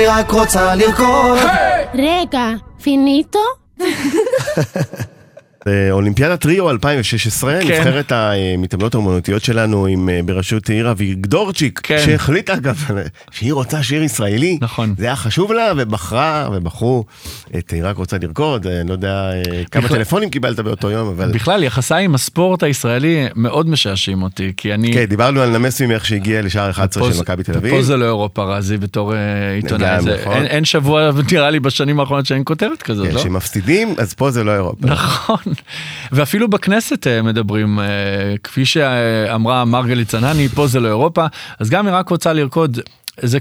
[0.05, 1.39] מחר, היא רק רוצה לרקוד
[1.95, 2.49] רגע,
[6.05, 7.69] אולימפיאדת ריו 2016, כן.
[7.79, 11.99] נבחרת המתעמלות האומנותיות שלנו עם אה, בראשות עיר אביגדורצ'יק, כן.
[12.05, 12.85] שהחליטה אגב
[13.35, 14.95] שהיא רוצה שיר ישראלי, נכון.
[14.99, 17.05] זה היה חשוב לה ובחרה ובחרו
[17.59, 20.91] את היא רק רוצה לרקוד, אה, אני לא יודע אה, כמה בכלל- טלפונים קיבלת באותו
[20.91, 24.93] יום, אבל בכלל יחסיי עם הספורט הישראלי מאוד משעשעים אותי, כי אני...
[24.93, 27.75] כן, דיברנו על נמס ממך שהגיע לשער 11 של מכבי תל אביב.
[27.75, 29.13] פה זה לא אירופה רזי בתור
[29.55, 30.33] עיתונאי, זה- נכון.
[30.33, 33.21] אין- אין שבוע נראה לי בשנים האחרונות שאין כותרת כזאת, כן, לא?
[33.21, 34.87] שמפסידים, אז פה זה לא אירופה.
[34.87, 35.39] נכון,
[36.13, 37.85] ואפילו בכנסת אה, מדברים, אה,
[38.43, 41.27] כפי שאמרה מרגלית צנני, פה זה לא אירופה,
[41.59, 42.79] אז גם היא רק רוצה לרקוד,
[43.21, 43.39] זה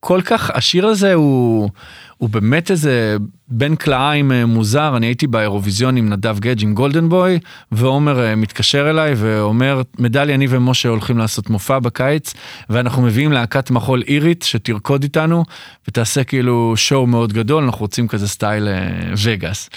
[0.00, 1.70] כל כך, השיר הזה הוא,
[2.18, 3.16] הוא באמת איזה
[3.48, 7.38] בן כלאיים אה, מוזר, אני הייתי באירוויזיון עם נדב גדג' עם גולדן בוי,
[7.72, 12.34] ועומר מתקשר אליי ואומר, מדלי, אני ומשה הולכים לעשות מופע בקיץ,
[12.70, 15.44] ואנחנו מביאים להקת מחול אירית שתרקוד איתנו,
[15.88, 18.68] ותעשה כאילו שואו מאוד גדול, אנחנו רוצים כזה סטייל
[19.24, 19.70] וגאס.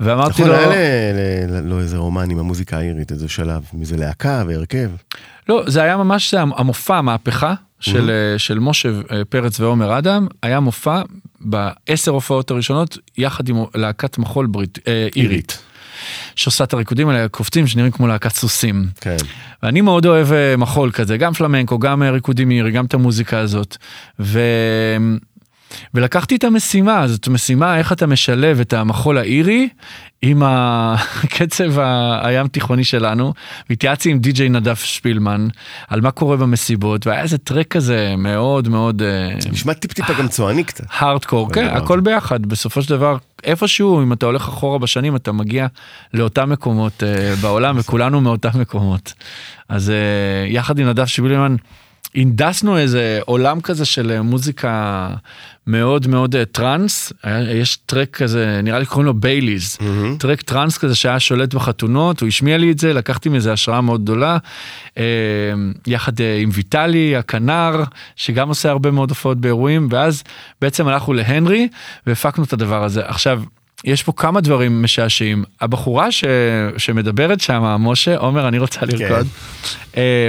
[0.00, 3.96] ואמרתי נכון, לו, היה ל- ל- לו איזה רומן עם המוזיקה האירית, איזה שלב, מזה
[3.96, 4.90] להקה והרכב.
[5.48, 10.26] לא, זה היה ממש זה המופע, המהפכה של, אה, של משה אה, פרץ ועומר אדם,
[10.42, 11.02] היה מופע
[11.40, 15.58] בעשר הופעות הראשונות, יחד עם להקת מחול ברית, אה, אירית.
[16.34, 18.86] שעושה את הריקודים האלה, קופצים שנראים כמו להקת סוסים.
[19.00, 19.16] כן.
[19.62, 23.38] ואני מאוד אוהב אה, מחול כזה, גם פלמנקו, גם אה, ריקודים מאירי, גם את המוזיקה
[23.38, 23.76] הזאת.
[24.20, 24.40] ו...
[25.94, 29.68] ולקחתי את המשימה, זאת משימה איך אתה משלב את המחול האירי
[30.22, 31.78] עם הקצב
[32.24, 33.32] הים תיכוני שלנו,
[33.70, 35.48] והתייעצתי עם די.ג'יי נדב שפילמן
[35.88, 39.02] על מה קורה במסיבות, והיה איזה טרק כזה מאוד מאוד
[39.52, 40.84] נשמע טיפ-טיפה גם צועני קצת.
[40.90, 45.32] הארדקור, כן, הדבר הכל ביחד, בסופו של דבר איפשהו, אם אתה הולך אחורה בשנים, אתה
[45.32, 45.66] מגיע
[46.14, 49.12] לאותם מקומות אה, בעולם, וכולנו מאותם מקומות.
[49.68, 51.56] אז אה, יחד עם נדב שיבלימן,
[52.14, 55.08] הנדסנו איזה עולם כזה של אה, מוזיקה
[55.66, 59.78] מאוד מאוד אה, טראנס, היה- יש טרק כזה, נראה לי קוראים לו בייליז,
[60.18, 64.02] טרק טראנס כזה שהיה שולט בחתונות, הוא השמיע לי את זה, לקחתי מזה השראה מאוד
[64.02, 64.38] גדולה,
[64.98, 65.04] אה,
[65.86, 67.82] יחד אה, עם ויטלי, הכנר,
[68.16, 70.22] שגם עושה הרבה מאוד הופעות באירועים, ואז
[70.60, 71.68] בעצם הלכנו להנרי
[72.06, 73.02] והפקנו את הדבר הזה.
[73.06, 73.42] עכשיו,
[73.84, 75.44] יש פה כמה דברים משעשעים.
[75.60, 76.24] הבחורה ש...
[76.76, 79.26] שמדברת שם, משה, עומר, אני רוצה לרקוד.
[79.96, 80.28] אה,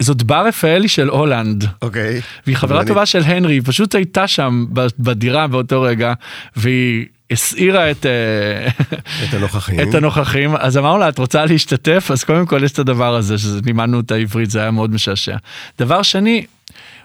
[0.00, 1.64] זאת בר רפאלי של הולנד.
[1.82, 2.20] אוקיי.
[2.46, 4.66] והיא חברה טובה של הנרי, היא פשוט הייתה שם
[4.98, 6.12] בדירה באותו רגע,
[6.56, 8.68] והיא הסעירה את, אה,
[9.24, 9.80] את הנוכחים.
[9.80, 12.08] את הנוכחים, אז אמרנו לה, את רוצה להשתתף?
[12.12, 15.36] אז קודם כל יש את הדבר הזה, שלימדנו את העברית, זה היה מאוד משעשע.
[15.78, 16.44] דבר שני,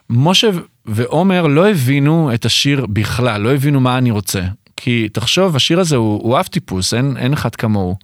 [0.09, 0.49] משה
[0.85, 4.41] ועומר לא הבינו את השיר בכלל, לא הבינו מה אני רוצה.
[4.77, 7.95] כי תחשוב, השיר הזה הוא, הוא אב טיפוס, אין, אין אחד כמוהו.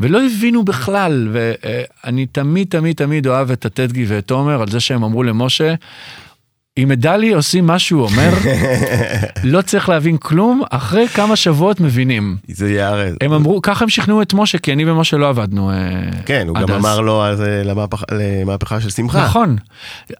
[0.00, 5.04] ולא הבינו בכלל, ואני תמיד תמיד תמיד אוהב את הטדגי ואת עומר על זה שהם
[5.04, 5.74] אמרו למשה,
[6.82, 8.30] אם מדלי עושים מה שהוא אומר,
[9.44, 12.36] לא צריך להבין כלום, אחרי כמה שבועות מבינים.
[12.48, 13.14] זה יערב.
[13.20, 15.70] הם אמרו, ככה הם שכנעו את משה, כי אני ומשה לא עבדנו.
[15.70, 15.76] אה,
[16.26, 16.80] כן, הוא גם אז.
[16.80, 19.24] אמר לו אז אה, למהפך- למהפכה של שמחה.
[19.24, 19.56] נכון.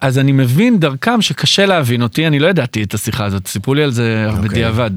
[0.00, 3.82] אז אני מבין דרכם שקשה להבין אותי, אני לא ידעתי את השיחה הזאת, סיפרו לי
[3.82, 4.48] על זה אוקיי.
[4.48, 4.90] בדיעבד.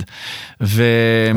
[0.61, 0.83] ו...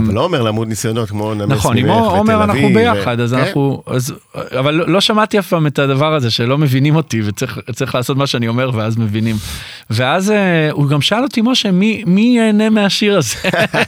[0.04, 3.16] אבל לא אומר למוד ניסיונות כמו נמס נכון, עם ממך עומר ותל אנחנו אביב, ביחד,
[3.18, 3.38] ו- אז כן.
[3.38, 4.14] אנחנו, אז,
[4.58, 8.16] אבל לא לא שמעתי אף פעם את הדבר הזה שלא מבינים אותי וצריך צריך לעשות
[8.16, 9.36] מה שאני אומר ואז מבינים.
[9.90, 13.36] ואז אה, הוא גם שאל אותי, משה, מי, מי ייהנה מהשיר הזה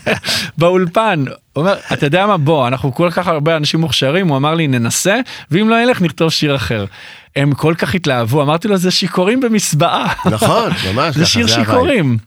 [0.59, 1.25] באולפן?
[1.53, 4.69] הוא אומר, אתה יודע מה, בוא, אנחנו כל כך הרבה אנשים מוכשרים, הוא אמר לי,
[4.69, 6.85] ננסה, ואם לא ילך, נכתוב שיר אחר.
[7.37, 10.15] הם כל כך התלהבו, אמרתי לו, זה שיכורים במסבעה.
[10.31, 11.47] נכון, ממש, זה שיר.
[11.47, 12.19] שיכורים.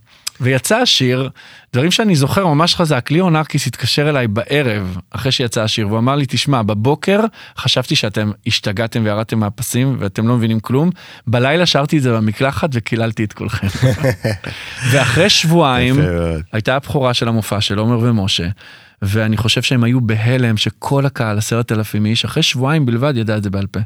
[0.42, 1.30] ויצא השיר,
[1.74, 6.16] דברים שאני זוכר ממש חזק, ליאור נרקיס התקשר אליי בערב, אחרי שיצא השיר, והוא אמר
[6.16, 7.20] לי, תשמע, בבוקר
[7.58, 10.90] חשבתי שאתם השתגעתם וירדתם מהפסים ואתם לא מבינים כלום,
[11.28, 13.68] בלילה שרתי את זה במקלחת וקיללתי את כולכם.
[14.92, 16.10] ואחרי שבועיים, יפה.
[16.52, 18.48] הייתה הבכורה של המופע של עומר ומשה,
[19.02, 23.44] ואני חושב שהם היו בהלם שכל הקהל, עשרת אלפים איש, אחרי שבועיים בלבד ידע את
[23.44, 23.80] זה בעל פה.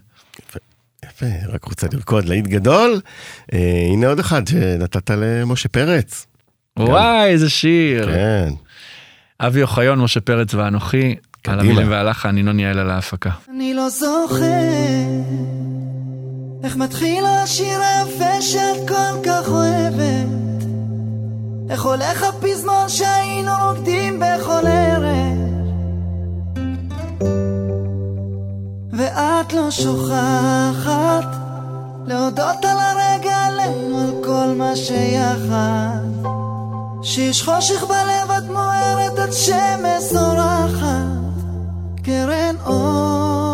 [1.06, 3.02] יפה, רק רוצה לרקוד להיט גדול.
[3.54, 6.26] אה, הנה עוד אחד שנתת למשה פרץ.
[6.80, 8.06] וואי, איזה שיר.
[8.06, 8.50] כן.
[9.40, 11.62] אבי אוחיון, משה פרץ ואנוכי, על קדימה.
[11.62, 13.30] המילים והלחן, ינון יעל על ההפקה.
[13.50, 14.46] אני לא זוכר
[16.64, 20.66] איך מתחיל השיר היפה שאת כל כך אוהבת
[21.70, 25.04] איך הולך הפזמון שהיינו רוקדים בכל ערב
[28.94, 31.36] ואת לא שוכחת
[32.08, 36.35] להודות על הרגע עלינו על כל מה שיחד
[37.08, 41.06] שיש חושך בלב את מוארת את שמש זורחת.
[42.04, 43.45] קרן אור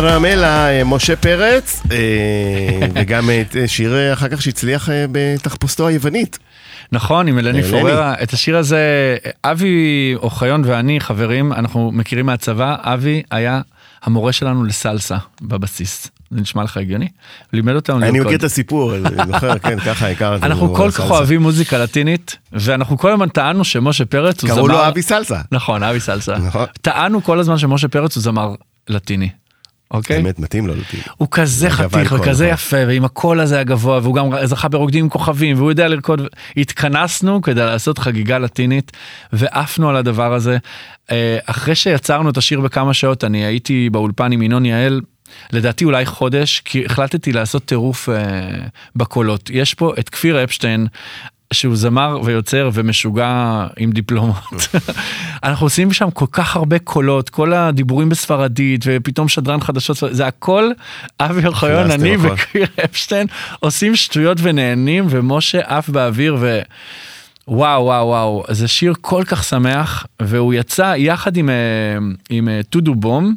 [0.00, 1.96] קרמלה, אה, משה פרץ, אה,
[2.94, 6.38] וגם את אה, שיר אה, אחר כך שהצליח בתחפושתו היוונית.
[6.92, 7.62] נכון, עם אלני.
[7.62, 8.14] פוררה.
[8.22, 13.60] את השיר הזה, אבי אוחיון ואני, חברים, אנחנו מכירים מהצבא, אבי היה
[14.02, 16.10] המורה שלנו לסלסה בבסיס.
[16.30, 17.08] זה נשמע לך הגיוני?
[17.52, 18.26] לימד אותנו אני לרקוד.
[18.26, 20.46] מכיר את הסיפור, אני זוכר, כן, ככה הכרתי.
[20.46, 20.90] אנחנו כל.
[20.90, 24.56] כך אוהבים מוזיקה לטינית, ואנחנו כל הזמן טענו שמשה פרץ הוא זמר...
[24.56, 25.40] קראו לו אבי סלסה.
[25.52, 26.38] נכון, אבי סלסה.
[26.38, 26.66] נכון.
[26.82, 28.54] טענו כל הזמן שמשה פרץ הוא זמר
[28.88, 29.28] לטיני.
[29.90, 30.22] אוקיי?
[30.22, 31.02] באמת מתאים לו לטיני.
[31.16, 32.46] הוא כזה חתיך וכזה.
[32.46, 36.22] יפה ועם הקול הזה הגבוה והוא גם זכה ברוקדים עם כוכבים והוא יודע לרקוד.
[36.56, 38.92] התכנסנו כדי לעשות חגיגה לטינית
[39.32, 40.58] ועפנו על הדבר הזה.
[41.10, 45.00] אה, אחרי שיצרנו את השיר בכמה שעות אני הייתי באולפן עם ינון יעל.
[45.52, 48.14] לדעתי אולי חודש כי החלטתי לעשות טירוף אה,
[48.96, 50.86] בקולות יש פה את כפיר אפשטיין
[51.52, 54.68] שהוא זמר ויוצר ומשוגע עם דיפלומות.
[55.44, 60.70] אנחנו עושים שם כל כך הרבה קולות, כל הדיבורים בספרדית ופתאום שדרן חדשות, זה הכל
[61.20, 62.16] אבי אוחיון, אני.
[62.16, 63.26] וכפיר אפשטיין
[63.60, 66.60] עושים שטויות ונהנים ומשה עף באוויר ו...
[67.48, 71.54] וואו וואו וואו זה שיר כל כך שמח והוא יצא יחד עם, אה,
[72.30, 73.34] עם אה, טודו בום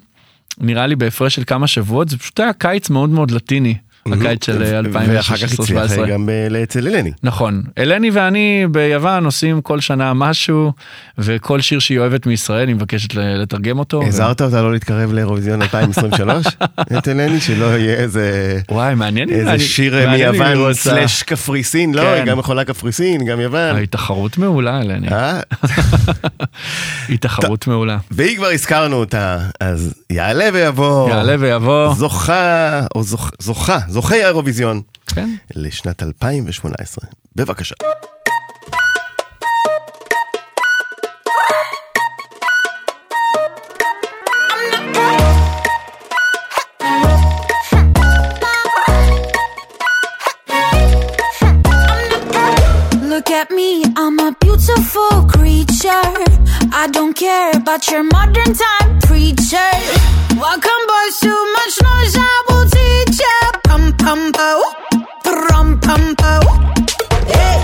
[0.58, 3.76] נראה לי בהפרש של כמה שבועות זה פשוט היה קיץ מאוד מאוד לטיני
[4.14, 6.06] הקיץ של אה, ואחר כך הצליח 2016-2017.
[6.08, 7.12] גם אה, אצל אלני.
[7.24, 7.64] נכון.
[7.78, 10.72] אלני ואני ביוון עושים כל שנה משהו,
[11.18, 14.04] וכל שיר שהיא אוהבת מישראל, היא מבקשת לתרגם אותו.
[14.04, 16.46] הזהרת אותה לא להתקרב לאירוויזיון 2023?
[16.98, 18.60] את אלני, שלא יהיה איזה...
[18.72, 20.74] וואי, מעניין איזה שיר מיוון.
[20.74, 22.14] סלאש קפריסין, לא, כן.
[22.16, 23.76] היא גם יכולה קפריסין, גם יוון.
[23.76, 25.08] היא תחרות מעולה, אלני.
[25.12, 25.40] אה?
[27.10, 27.98] היא תחרות מעולה.
[28.12, 31.10] ואם כבר הזכרנו אותה, אז יעלה ויבוא.
[31.10, 31.94] יעלה ויבוא.
[31.94, 34.82] זוכה, או זוכ- זוכה, זוכי האירוויזיון.
[35.08, 35.30] כן.
[35.56, 37.10] לשנת 2018.
[37.36, 37.76] בבקשה.
[53.12, 53.72] Look at me,
[54.02, 56.08] I'm a beautiful creature.
[56.82, 59.72] I don't care about your modern time preacher.
[60.46, 62.77] Welcome, boys, too much noise, I will.
[64.08, 64.64] Pum pow,
[65.22, 66.40] pum pum pow.
[67.28, 67.58] Hey,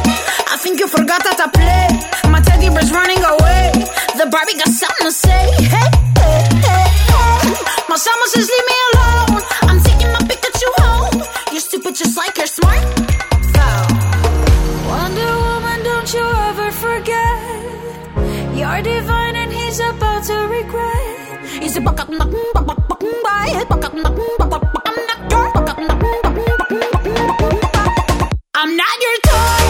[0.51, 1.87] I think you forgot how to play.
[2.29, 3.71] My teddy bear's running away.
[4.19, 5.43] The Barbie got something to say.
[5.71, 5.87] Hey,
[6.19, 7.55] hey, hey, hey.
[7.87, 9.41] My summer says leave me alone.
[9.69, 11.23] I'm taking my Pikachu home.
[11.53, 12.83] You're stupid just like you're smart.
[13.55, 13.87] Foul.
[14.91, 17.39] Wonder Woman, don't you ever forget.
[18.59, 21.23] You're divine and he's about to regret.
[21.63, 24.62] He's a buck up, buck, buck, buck, it, buck up, buck, buck, buck, I'm
[29.03, 29.62] your toes.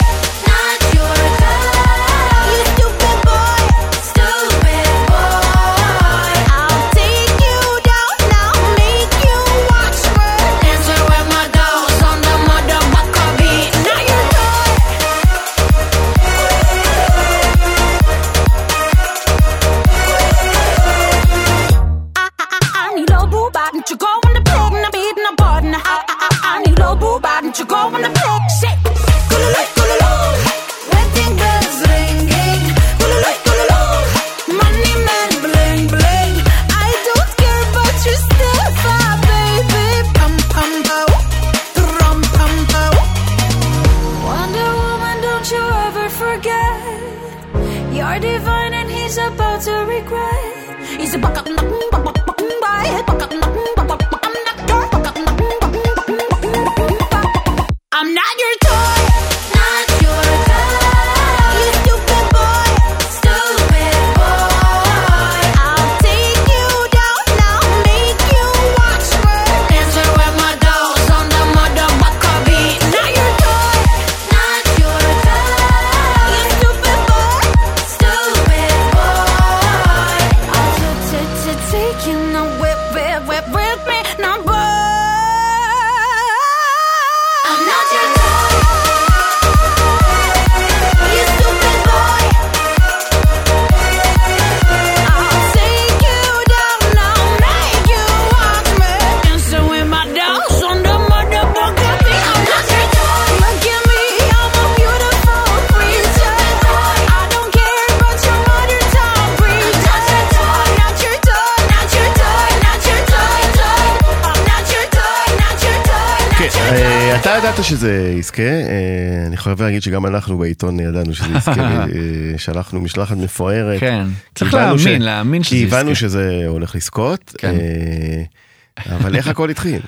[117.64, 122.82] ידעת שזה יזכה, אה, אני חייב להגיד שגם אנחנו בעיתון ידענו שזה יזכה, אה, שלחנו
[122.82, 123.80] משלחת מפוארת.
[123.80, 124.08] כן.
[124.36, 126.02] צריך כי הבנו להאמין, להאמין שזה כי הבנו יזכה.
[126.02, 127.36] שזה הולך לזכות.
[127.38, 127.56] כן.
[127.56, 129.82] אה, אבל איך הכל התחיל?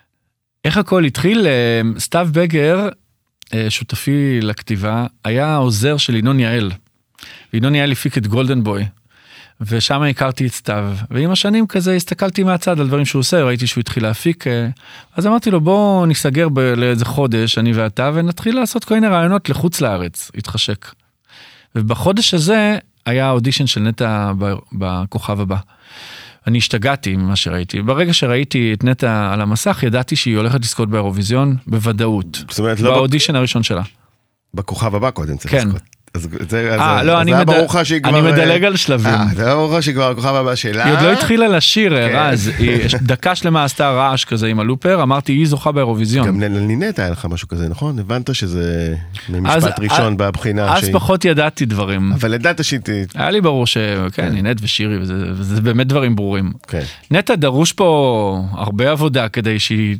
[0.64, 1.46] איך הכל התחיל?
[1.98, 2.88] סתיו בגר,
[3.68, 6.70] שותפי לכתיבה, היה העוזר של ינון יעל.
[7.52, 8.84] ינון יעל הפיק את גולדן בוי.
[9.66, 13.80] ושם הכרתי את סתיו, ועם השנים כזה הסתכלתי מהצד על דברים שהוא עושה, ראיתי שהוא
[13.80, 14.68] התחיל להפיק, אה,
[15.16, 19.48] אז אמרתי לו בוא ניסגר ב- לאיזה חודש, אני ואתה, ונתחיל לעשות כל מיני רעיונות
[19.48, 20.86] לחוץ לארץ, התחשק.
[21.76, 24.32] ובחודש הזה היה האודישן של נטע
[24.72, 25.56] בכוכב הבא.
[26.46, 27.82] אני השתגעתי ממה שראיתי.
[27.82, 32.44] ברגע שראיתי את נטע על המסך, ידעתי שהיא הולכת לזכות באירוויזיון בוודאות.
[32.48, 33.82] זאת אומרת, לא באודישן הראשון שלה.
[34.54, 35.66] בכוכב הבא קודם צריך כן.
[35.66, 35.82] לזכות.
[36.14, 38.32] אז זה, אז, אה, אז לא, אני היה מד- ברור לך שהיא אני כבר...
[38.32, 39.14] מדלג אה, על שלבים.
[39.14, 40.84] אה, זה היה ברור לך שהיא כבר הכוכב הבא שלה.
[40.84, 42.10] היא עוד לא התחילה לשיר, כן.
[42.32, 42.50] רז,
[43.02, 46.26] דקה שלמה עשתה רעש כזה עם הלופר, אמרתי היא זוכה באירוויזיון.
[46.26, 47.98] גם לנינט היה לך משהו כזה, נכון?
[47.98, 48.94] הבנת שזה
[49.28, 50.74] משפט אז- ראשון אז- בבחינה.
[50.76, 52.12] אז שהיא- פחות ידעתי דברים.
[52.12, 52.80] אבל ידעת שהיא...
[53.14, 56.52] היה לי ברור שכן, נינט ושירי, וזה וזה באמת דברים ברורים.
[56.68, 56.82] כן.
[57.10, 59.96] נטע דרוש פה הרבה עבודה כדי שהיא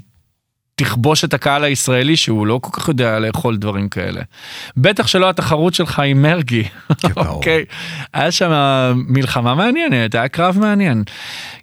[0.75, 4.21] תכבוש את הקהל הישראלי שהוא לא כל כך יודע לאכול דברים כאלה.
[4.77, 6.65] בטח שלא התחרות שלך עם מרגי.
[7.15, 7.29] ברור.
[7.29, 7.65] אוקיי.
[8.15, 8.53] היה שם
[9.09, 11.05] מלחמה מעניינת, היה קרב מעניין.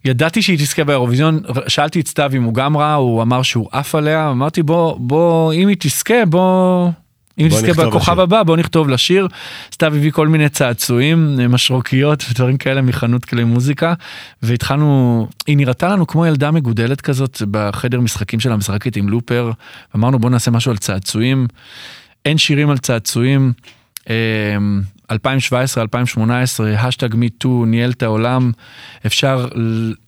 [0.05, 3.95] ידעתי שהיא תזכה באירוויזיון, שאלתי את סתיו אם הוא גם ראה, הוא אמר שהוא עף
[3.95, 6.89] עליה, אמרתי בוא, בוא, אם היא תזכה, בוא...
[7.39, 8.19] אם נכתוב בכוכב.
[8.19, 9.27] הבא, בוא נכתוב לשיר.
[9.73, 13.93] סתיו הביא כל מיני צעצועים, משרוקיות ודברים כאלה מחנות כלי מוזיקה,
[14.43, 19.51] והתחלנו, היא נראתה לנו כמו ילדה מגודלת כזאת בחדר משחקים שלה, משחקת עם לופר.
[19.95, 21.47] אמרנו בוא נעשה משהו על צעצועים.
[22.25, 23.53] אין שירים על צעצועים.
[25.11, 26.19] אמ, 2017-2018,
[26.77, 28.51] השטג מיטו ניהל את העולם,
[29.05, 29.47] אפשר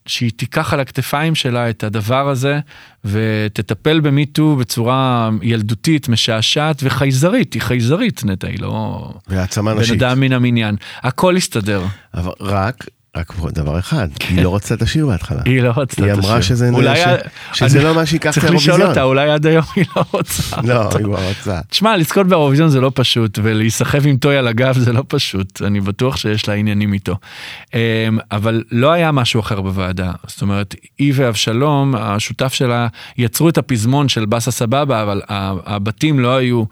[0.06, 2.60] שהיא תיקח על הכתפיים שלה את הדבר הזה
[3.06, 10.02] ותטפל במיטו בצורה ילדותית, משעשעת וחייזרית, היא חייזרית נטע, היא לא והעצמה בן נשית.
[10.02, 10.76] אדם מן המניין.
[11.04, 11.84] הכל הסתדר,
[12.14, 12.86] אבל רק,
[13.18, 15.42] רק דבר אחד, היא לא רצתה את השיר בהתחלה.
[15.46, 16.56] היא לא רצתה היא את אמרה השיר.
[16.56, 17.16] שזה אולי ש- ה-
[17.54, 18.90] שזה אני- לא מה שייקח את צריך לשאול האירוויזיון.
[18.90, 20.62] אותה, אולי עד היום היא לא רוצה.
[20.68, 20.90] לא.
[20.98, 21.60] היא כבר רצה.
[21.70, 25.82] תשמע, לזכות באירוויזיון זה לא פשוט, ולהיסחב עם טוי על הגב זה לא פשוט, אני
[25.82, 27.16] בטוח שיש לה עניינים איתו.
[27.74, 27.80] אמ,
[28.32, 32.88] אבל לא היה משהו אחר בוועדה, זאת אומרת, היא ואבשלום, השותף שלה,
[33.18, 35.22] יצרו את הפזמון של באסה סבבה, אבל
[35.66, 36.64] הבתים לא היו...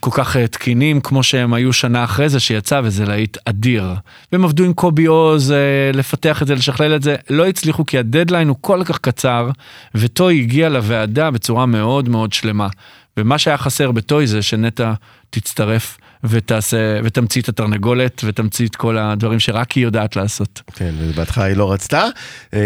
[0.00, 3.94] כל כך אה, תקינים כמו שהם היו שנה אחרי זה שיצא וזה להיט אדיר.
[4.32, 7.98] והם עבדו עם קובי עוז אה, לפתח את זה, לשכלל את זה, לא הצליחו כי
[7.98, 9.50] הדדליין הוא כל כך קצר,
[9.94, 12.68] וטוי הגיע לוועדה בצורה מאוד מאוד שלמה.
[13.16, 14.92] ומה שהיה חסר בטוי זה שנטע
[15.30, 20.62] תצטרף ותעשה, ותמציא את התרנגולת ותמציא את כל הדברים שרק היא יודעת לעשות.
[20.74, 22.06] כן, ובהתחלה היא לא רצתה,
[22.54, 22.60] אה,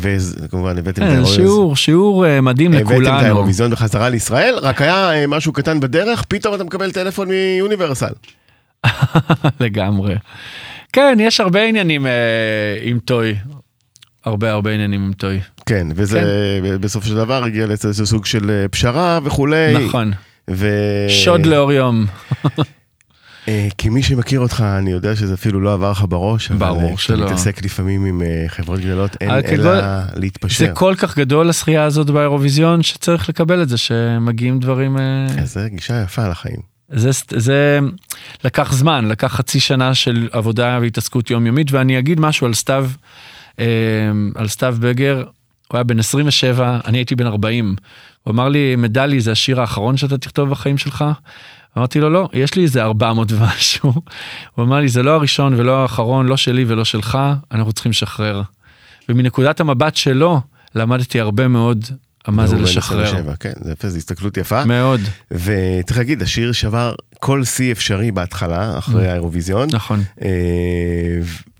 [0.00, 1.46] וכמובן הבאתם את כן, האירוויזיון.
[1.46, 3.18] שיעור, שיעור אה, מדהים הבאתם את לכולנו.
[3.18, 8.12] האירוויזיון בחזרה לישראל, רק היה אה, משהו קטן בדרך, פתאום אתה מקבל טלפון מיוניברסל.
[9.60, 10.14] לגמרי.
[10.92, 12.12] כן, יש הרבה עניינים אה,
[12.82, 13.34] עם טוי.
[14.24, 15.40] הרבה הרבה עניינים עם טוי.
[15.66, 16.20] כן, וזה
[16.80, 19.86] בסופו של דבר הגיע לאיזה סוג של אה, פשרה וכולי.
[19.86, 20.12] נכון.
[20.50, 20.68] ו...
[21.08, 22.06] שוד לאור יום.
[23.48, 27.16] אה, כמי שמכיר אותך, אני יודע שזה אפילו לא עבר לך בראש, ברור אה, שלא.
[27.16, 29.70] כשאתה מתעסק לפעמים עם אה, חברות גדולות, אין אלא
[30.14, 30.66] להתפשר.
[30.66, 34.96] זה כל כך גדול הזכייה הזאת באירוויזיון שצריך לקבל את זה שמגיעים דברים.
[35.42, 36.72] אז זה גישה יפה לחיים.
[36.88, 37.78] זה, זה
[38.44, 42.90] לקח זמן, לקח חצי שנה של עבודה והתעסקות יומיומית, ואני אגיד משהו על סתיו,
[44.34, 45.16] על סתיו בגר,
[45.68, 47.76] הוא היה בן 27, אני הייתי בן 40.
[48.22, 51.04] הוא אמר לי, מדלי זה השיר האחרון שאתה תכתוב בחיים שלך?
[51.78, 53.92] אמרתי לו, לא, יש לי איזה 400 ומשהו.
[54.54, 57.18] הוא אמר לי, זה לא הראשון ולא האחרון, לא שלי ולא שלך,
[57.52, 58.42] אנחנו צריכים לשחרר.
[59.08, 60.40] ומנקודת המבט שלו,
[60.74, 61.84] למדתי הרבה מאוד
[62.28, 63.02] מה זה לשחרר.
[63.02, 64.64] 27, כן, זה יפה, זו הסתכלות יפה.
[64.64, 65.00] מאוד,
[65.30, 69.68] וצריך להגיד, השיר שבר כל שיא אפשרי בהתחלה, אחרי האירוויזיון.
[69.72, 70.02] נכון.
[70.22, 70.28] אה,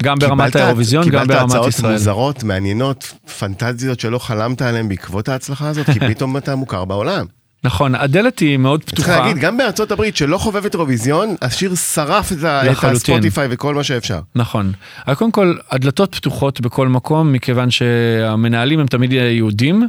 [0.02, 1.92] גם ברמת האירוויזיון, גם ברמת קיבלת הצעות ישראל.
[1.92, 7.26] מוזרות, מעניינות, פנטזיות שלא חלמת עליהן בעקבות ההצלחה הזאת, כי פתאום אתה מוכר בעולם.
[7.64, 9.18] נכון, הדלת היא מאוד צריך פתוחה.
[9.18, 12.38] להגיד, גם בארצות הברית שלא חובבת אירוויזיון, השיר שרף את.
[12.82, 14.20] הספוטיפיי וכל מה שאפשר.
[14.34, 14.72] נכון.
[15.06, 19.88] אבל קודם כל, הדלתות פתוחות בכל מקום, מכיוון שהמנהלים הם תמיד יהודים,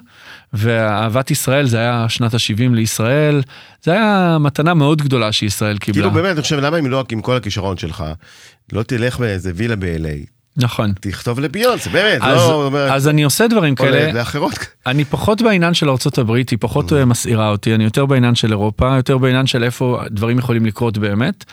[0.54, 3.42] ואהבת ישראל זה היה שנת ה-70 לישראל,
[3.84, 6.02] זה היה מתנה מאוד גדולה שישראל קיבלה.
[6.02, 8.04] כאילו באמת, אני חושב, למה אם לא, עם כל הכישרון שלך,
[8.72, 10.94] לא תלך באיזה וילה ב-LA, נכון.
[11.02, 14.54] תכתוב לביונס, באמת, אז, לא אז אני עושה דברים או כאלה, לאחרות.
[14.86, 18.94] אני פחות בעניין של הברית, היא פחות אה, מסעירה אותי, אני יותר בעניין של אירופה,
[18.96, 21.44] יותר בעניין של איפה דברים יכולים לקרות באמת.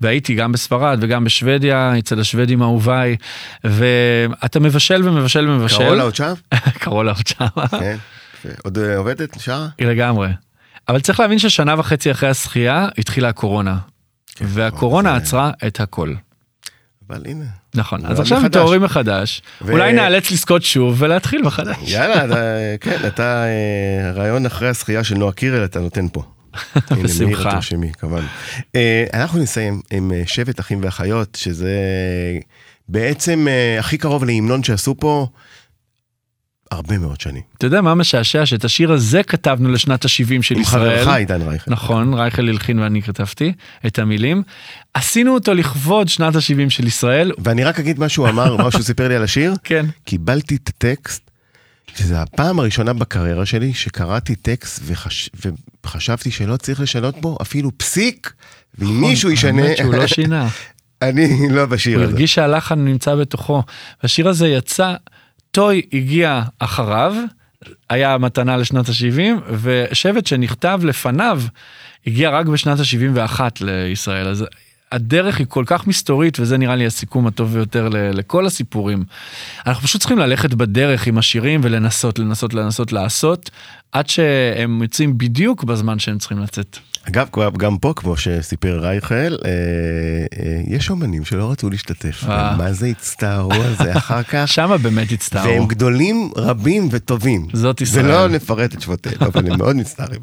[0.00, 3.16] והייתי גם בספרד וגם בשוודיה, אצל השוודים אהוביי,
[3.64, 5.78] ואתה מבשל ומבשל ומבשל.
[5.78, 6.32] קרולה עוד שם?
[6.82, 7.46] קרולה עוד שם.
[7.78, 7.96] כן.
[8.64, 9.40] עוד אה, עובדת?
[9.40, 9.66] שרה?
[9.80, 10.28] לגמרי.
[10.88, 13.76] אבל צריך להבין ששנה וחצי אחרי השחייה התחילה הקורונה.
[14.40, 16.14] והקורונה זה- עצרה את הכל.
[17.10, 17.44] אבל הנה.
[17.74, 18.40] נכון, אז עכשיו.
[18.40, 21.76] מתעוררים מחדש, ו- אולי נאלץ לזכות שוב ולהתחיל מחדש.
[21.82, 22.36] יאללה, אתה,
[22.80, 26.22] כן, אתה, אה, רעיון אחרי הזכייה של נועה קירל אתה נותן פה.
[26.90, 27.42] הנה, בשמחה.
[27.42, 28.22] מאיר, תרשמי, כמובן.
[28.76, 31.78] אה, אנחנו נסיים עם אה, שבט אחים ואחיות, שזה
[32.88, 35.26] בעצם אה, הכי קרוב להמנון שעשו פה
[36.70, 37.42] הרבה מאוד שנים.
[37.58, 38.46] אתה יודע מה משעשע?
[38.46, 41.04] שאת השיר הזה כתבנו לשנת ה-70 של עם ישראל.
[41.04, 41.70] חברך עידן רייכל.
[41.70, 43.52] נכון, רייכל הלחין ואני כתבתי
[43.86, 44.42] את המילים.
[44.94, 47.32] עשינו אותו לכבוד שנת ה-70 של ישראל.
[47.38, 49.54] ואני רק אגיד מה שהוא אמר, מה שהוא סיפר לי על השיר.
[49.64, 49.86] כן.
[50.04, 51.30] קיבלתי את הטקסט,
[51.96, 55.30] שזו הפעם הראשונה בקריירה שלי שקראתי טקסט וחש...
[55.84, 58.32] וחשבתי שלא צריך לשנות בו אפילו פסיק,
[58.78, 59.52] ואם מישהו ישנה...
[59.52, 60.48] נכון, האמת שהוא לא שינה.
[61.02, 62.12] אני לא בשיר הוא הזה.
[62.12, 63.62] הרגיש שהלחן נמצא בתוכו.
[64.02, 64.94] והשיר הזה יצא,
[65.50, 67.14] טוי הגיע אחריו,
[67.90, 71.42] היה מתנה לשנות ה-70, ושבט שנכתב לפניו
[72.06, 74.28] הגיע רק בשנת ה-71 לישראל.
[74.28, 74.44] אז
[74.92, 79.04] הדרך היא כל כך מסתורית, וזה נראה לי הסיכום הטוב ביותר לכל הסיפורים.
[79.66, 83.50] אנחנו פשוט צריכים ללכת בדרך עם השירים ולנסות, לנסות, לנסות לעשות,
[83.92, 86.78] עד שהם יוצאים בדיוק בזמן שהם צריכים לצאת.
[87.08, 92.24] אגב, גם פה, כמו שסיפר רייכל, אה, אה, יש אומנים שלא רצו להשתתף.
[92.28, 92.56] אה.
[92.56, 94.44] מה זה הצטערו על זה אחר כך?
[94.48, 95.48] שמה באמת הצטערו.
[95.48, 97.46] והם גדולים, רבים וטובים.
[97.52, 98.04] זאת ישראל.
[98.04, 100.20] ולא נפרט את שמותיהם, אבל הם מאוד מצטערים.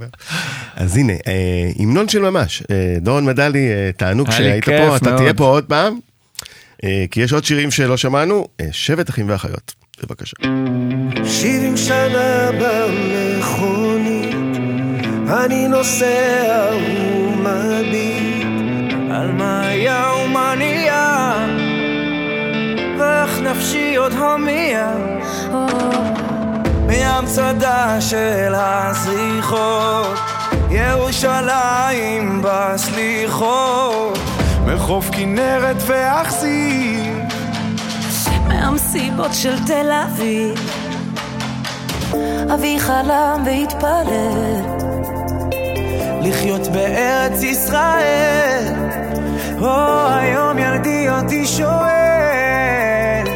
[0.76, 2.64] אז הנה, אה, המנון של ממש.
[2.72, 5.18] אה, דורון מדלי, אה, תענוג שהיית פה, אתה מאוד.
[5.22, 6.00] תהיה פה עוד פעם.
[6.84, 9.74] אה, כי יש עוד שירים שלא שמענו, אה, שבט אחים ואחיות.
[10.04, 10.36] בבקשה.
[11.26, 13.87] שבעים שנה במכונית,
[15.30, 18.48] אני נוסע ומביט
[19.12, 21.46] על מה היה ומה נהיה,
[23.00, 24.92] ואיך נפשי עוד הומייה.
[26.88, 30.18] מהמצדה של הזריחות,
[30.70, 34.20] ירושלים בסליחות,
[34.66, 37.18] מחוף כנרת ואכזיב.
[38.48, 40.72] מהמסיבות של תל אביב
[42.54, 44.78] אבי חלם והתפלל
[46.30, 48.74] לחיות בארץ ישראל.
[49.62, 53.28] או היום ילדי אותי שואל,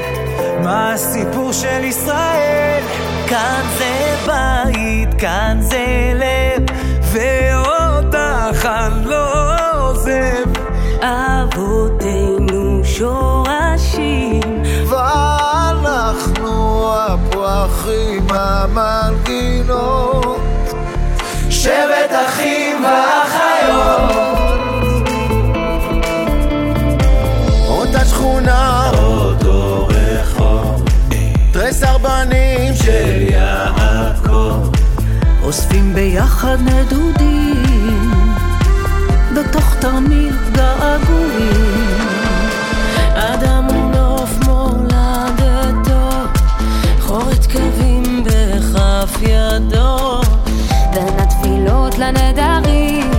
[0.63, 2.83] מה הסיפור של ישראל?
[3.27, 6.63] כאן זה בית, כאן זה לב
[7.01, 10.45] ואותך אני לא עוזב.
[11.01, 14.41] אבותינו שורשים
[14.89, 20.39] ואנחנו הפרחים המנגינות,
[21.49, 22.00] שבט
[36.11, 38.11] ביחד נדודים
[39.35, 42.07] בתוך תרמיל געגועים.
[43.15, 46.09] אדם הוא נוף מולדתו
[46.99, 50.21] חורת קווים בכף ידו.
[50.93, 53.11] בין התפילות לנדרים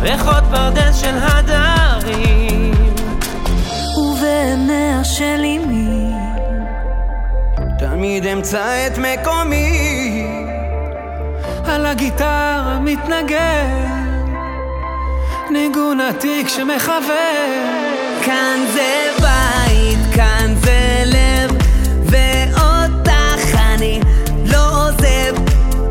[0.00, 2.72] ריחות פרדס של הדרים.
[3.96, 5.96] ובעיניה של אמי
[7.78, 9.95] תמיד אמצא את מקומי,
[11.96, 14.34] הגיטרה מתנגן,
[15.50, 17.46] ניגון עתיק שמחבר.
[18.24, 21.50] כאן זה בית, כאן זה לב
[22.02, 24.00] ואותך אני
[24.44, 25.34] לא עוזב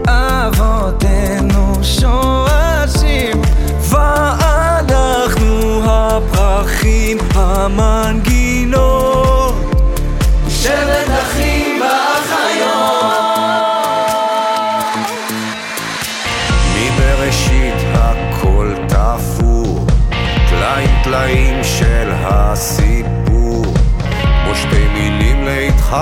[0.08, 3.42] אבותינו שורשים,
[3.90, 8.25] ואנחנו הפרחים המנגינות,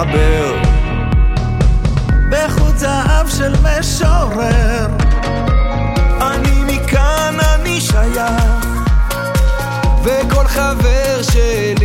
[0.05, 0.55] להתחבר.
[2.29, 4.87] בחוט זהב של משורר
[6.21, 8.65] אני מכאן אני שייך
[10.03, 11.82] וכל חבר שלי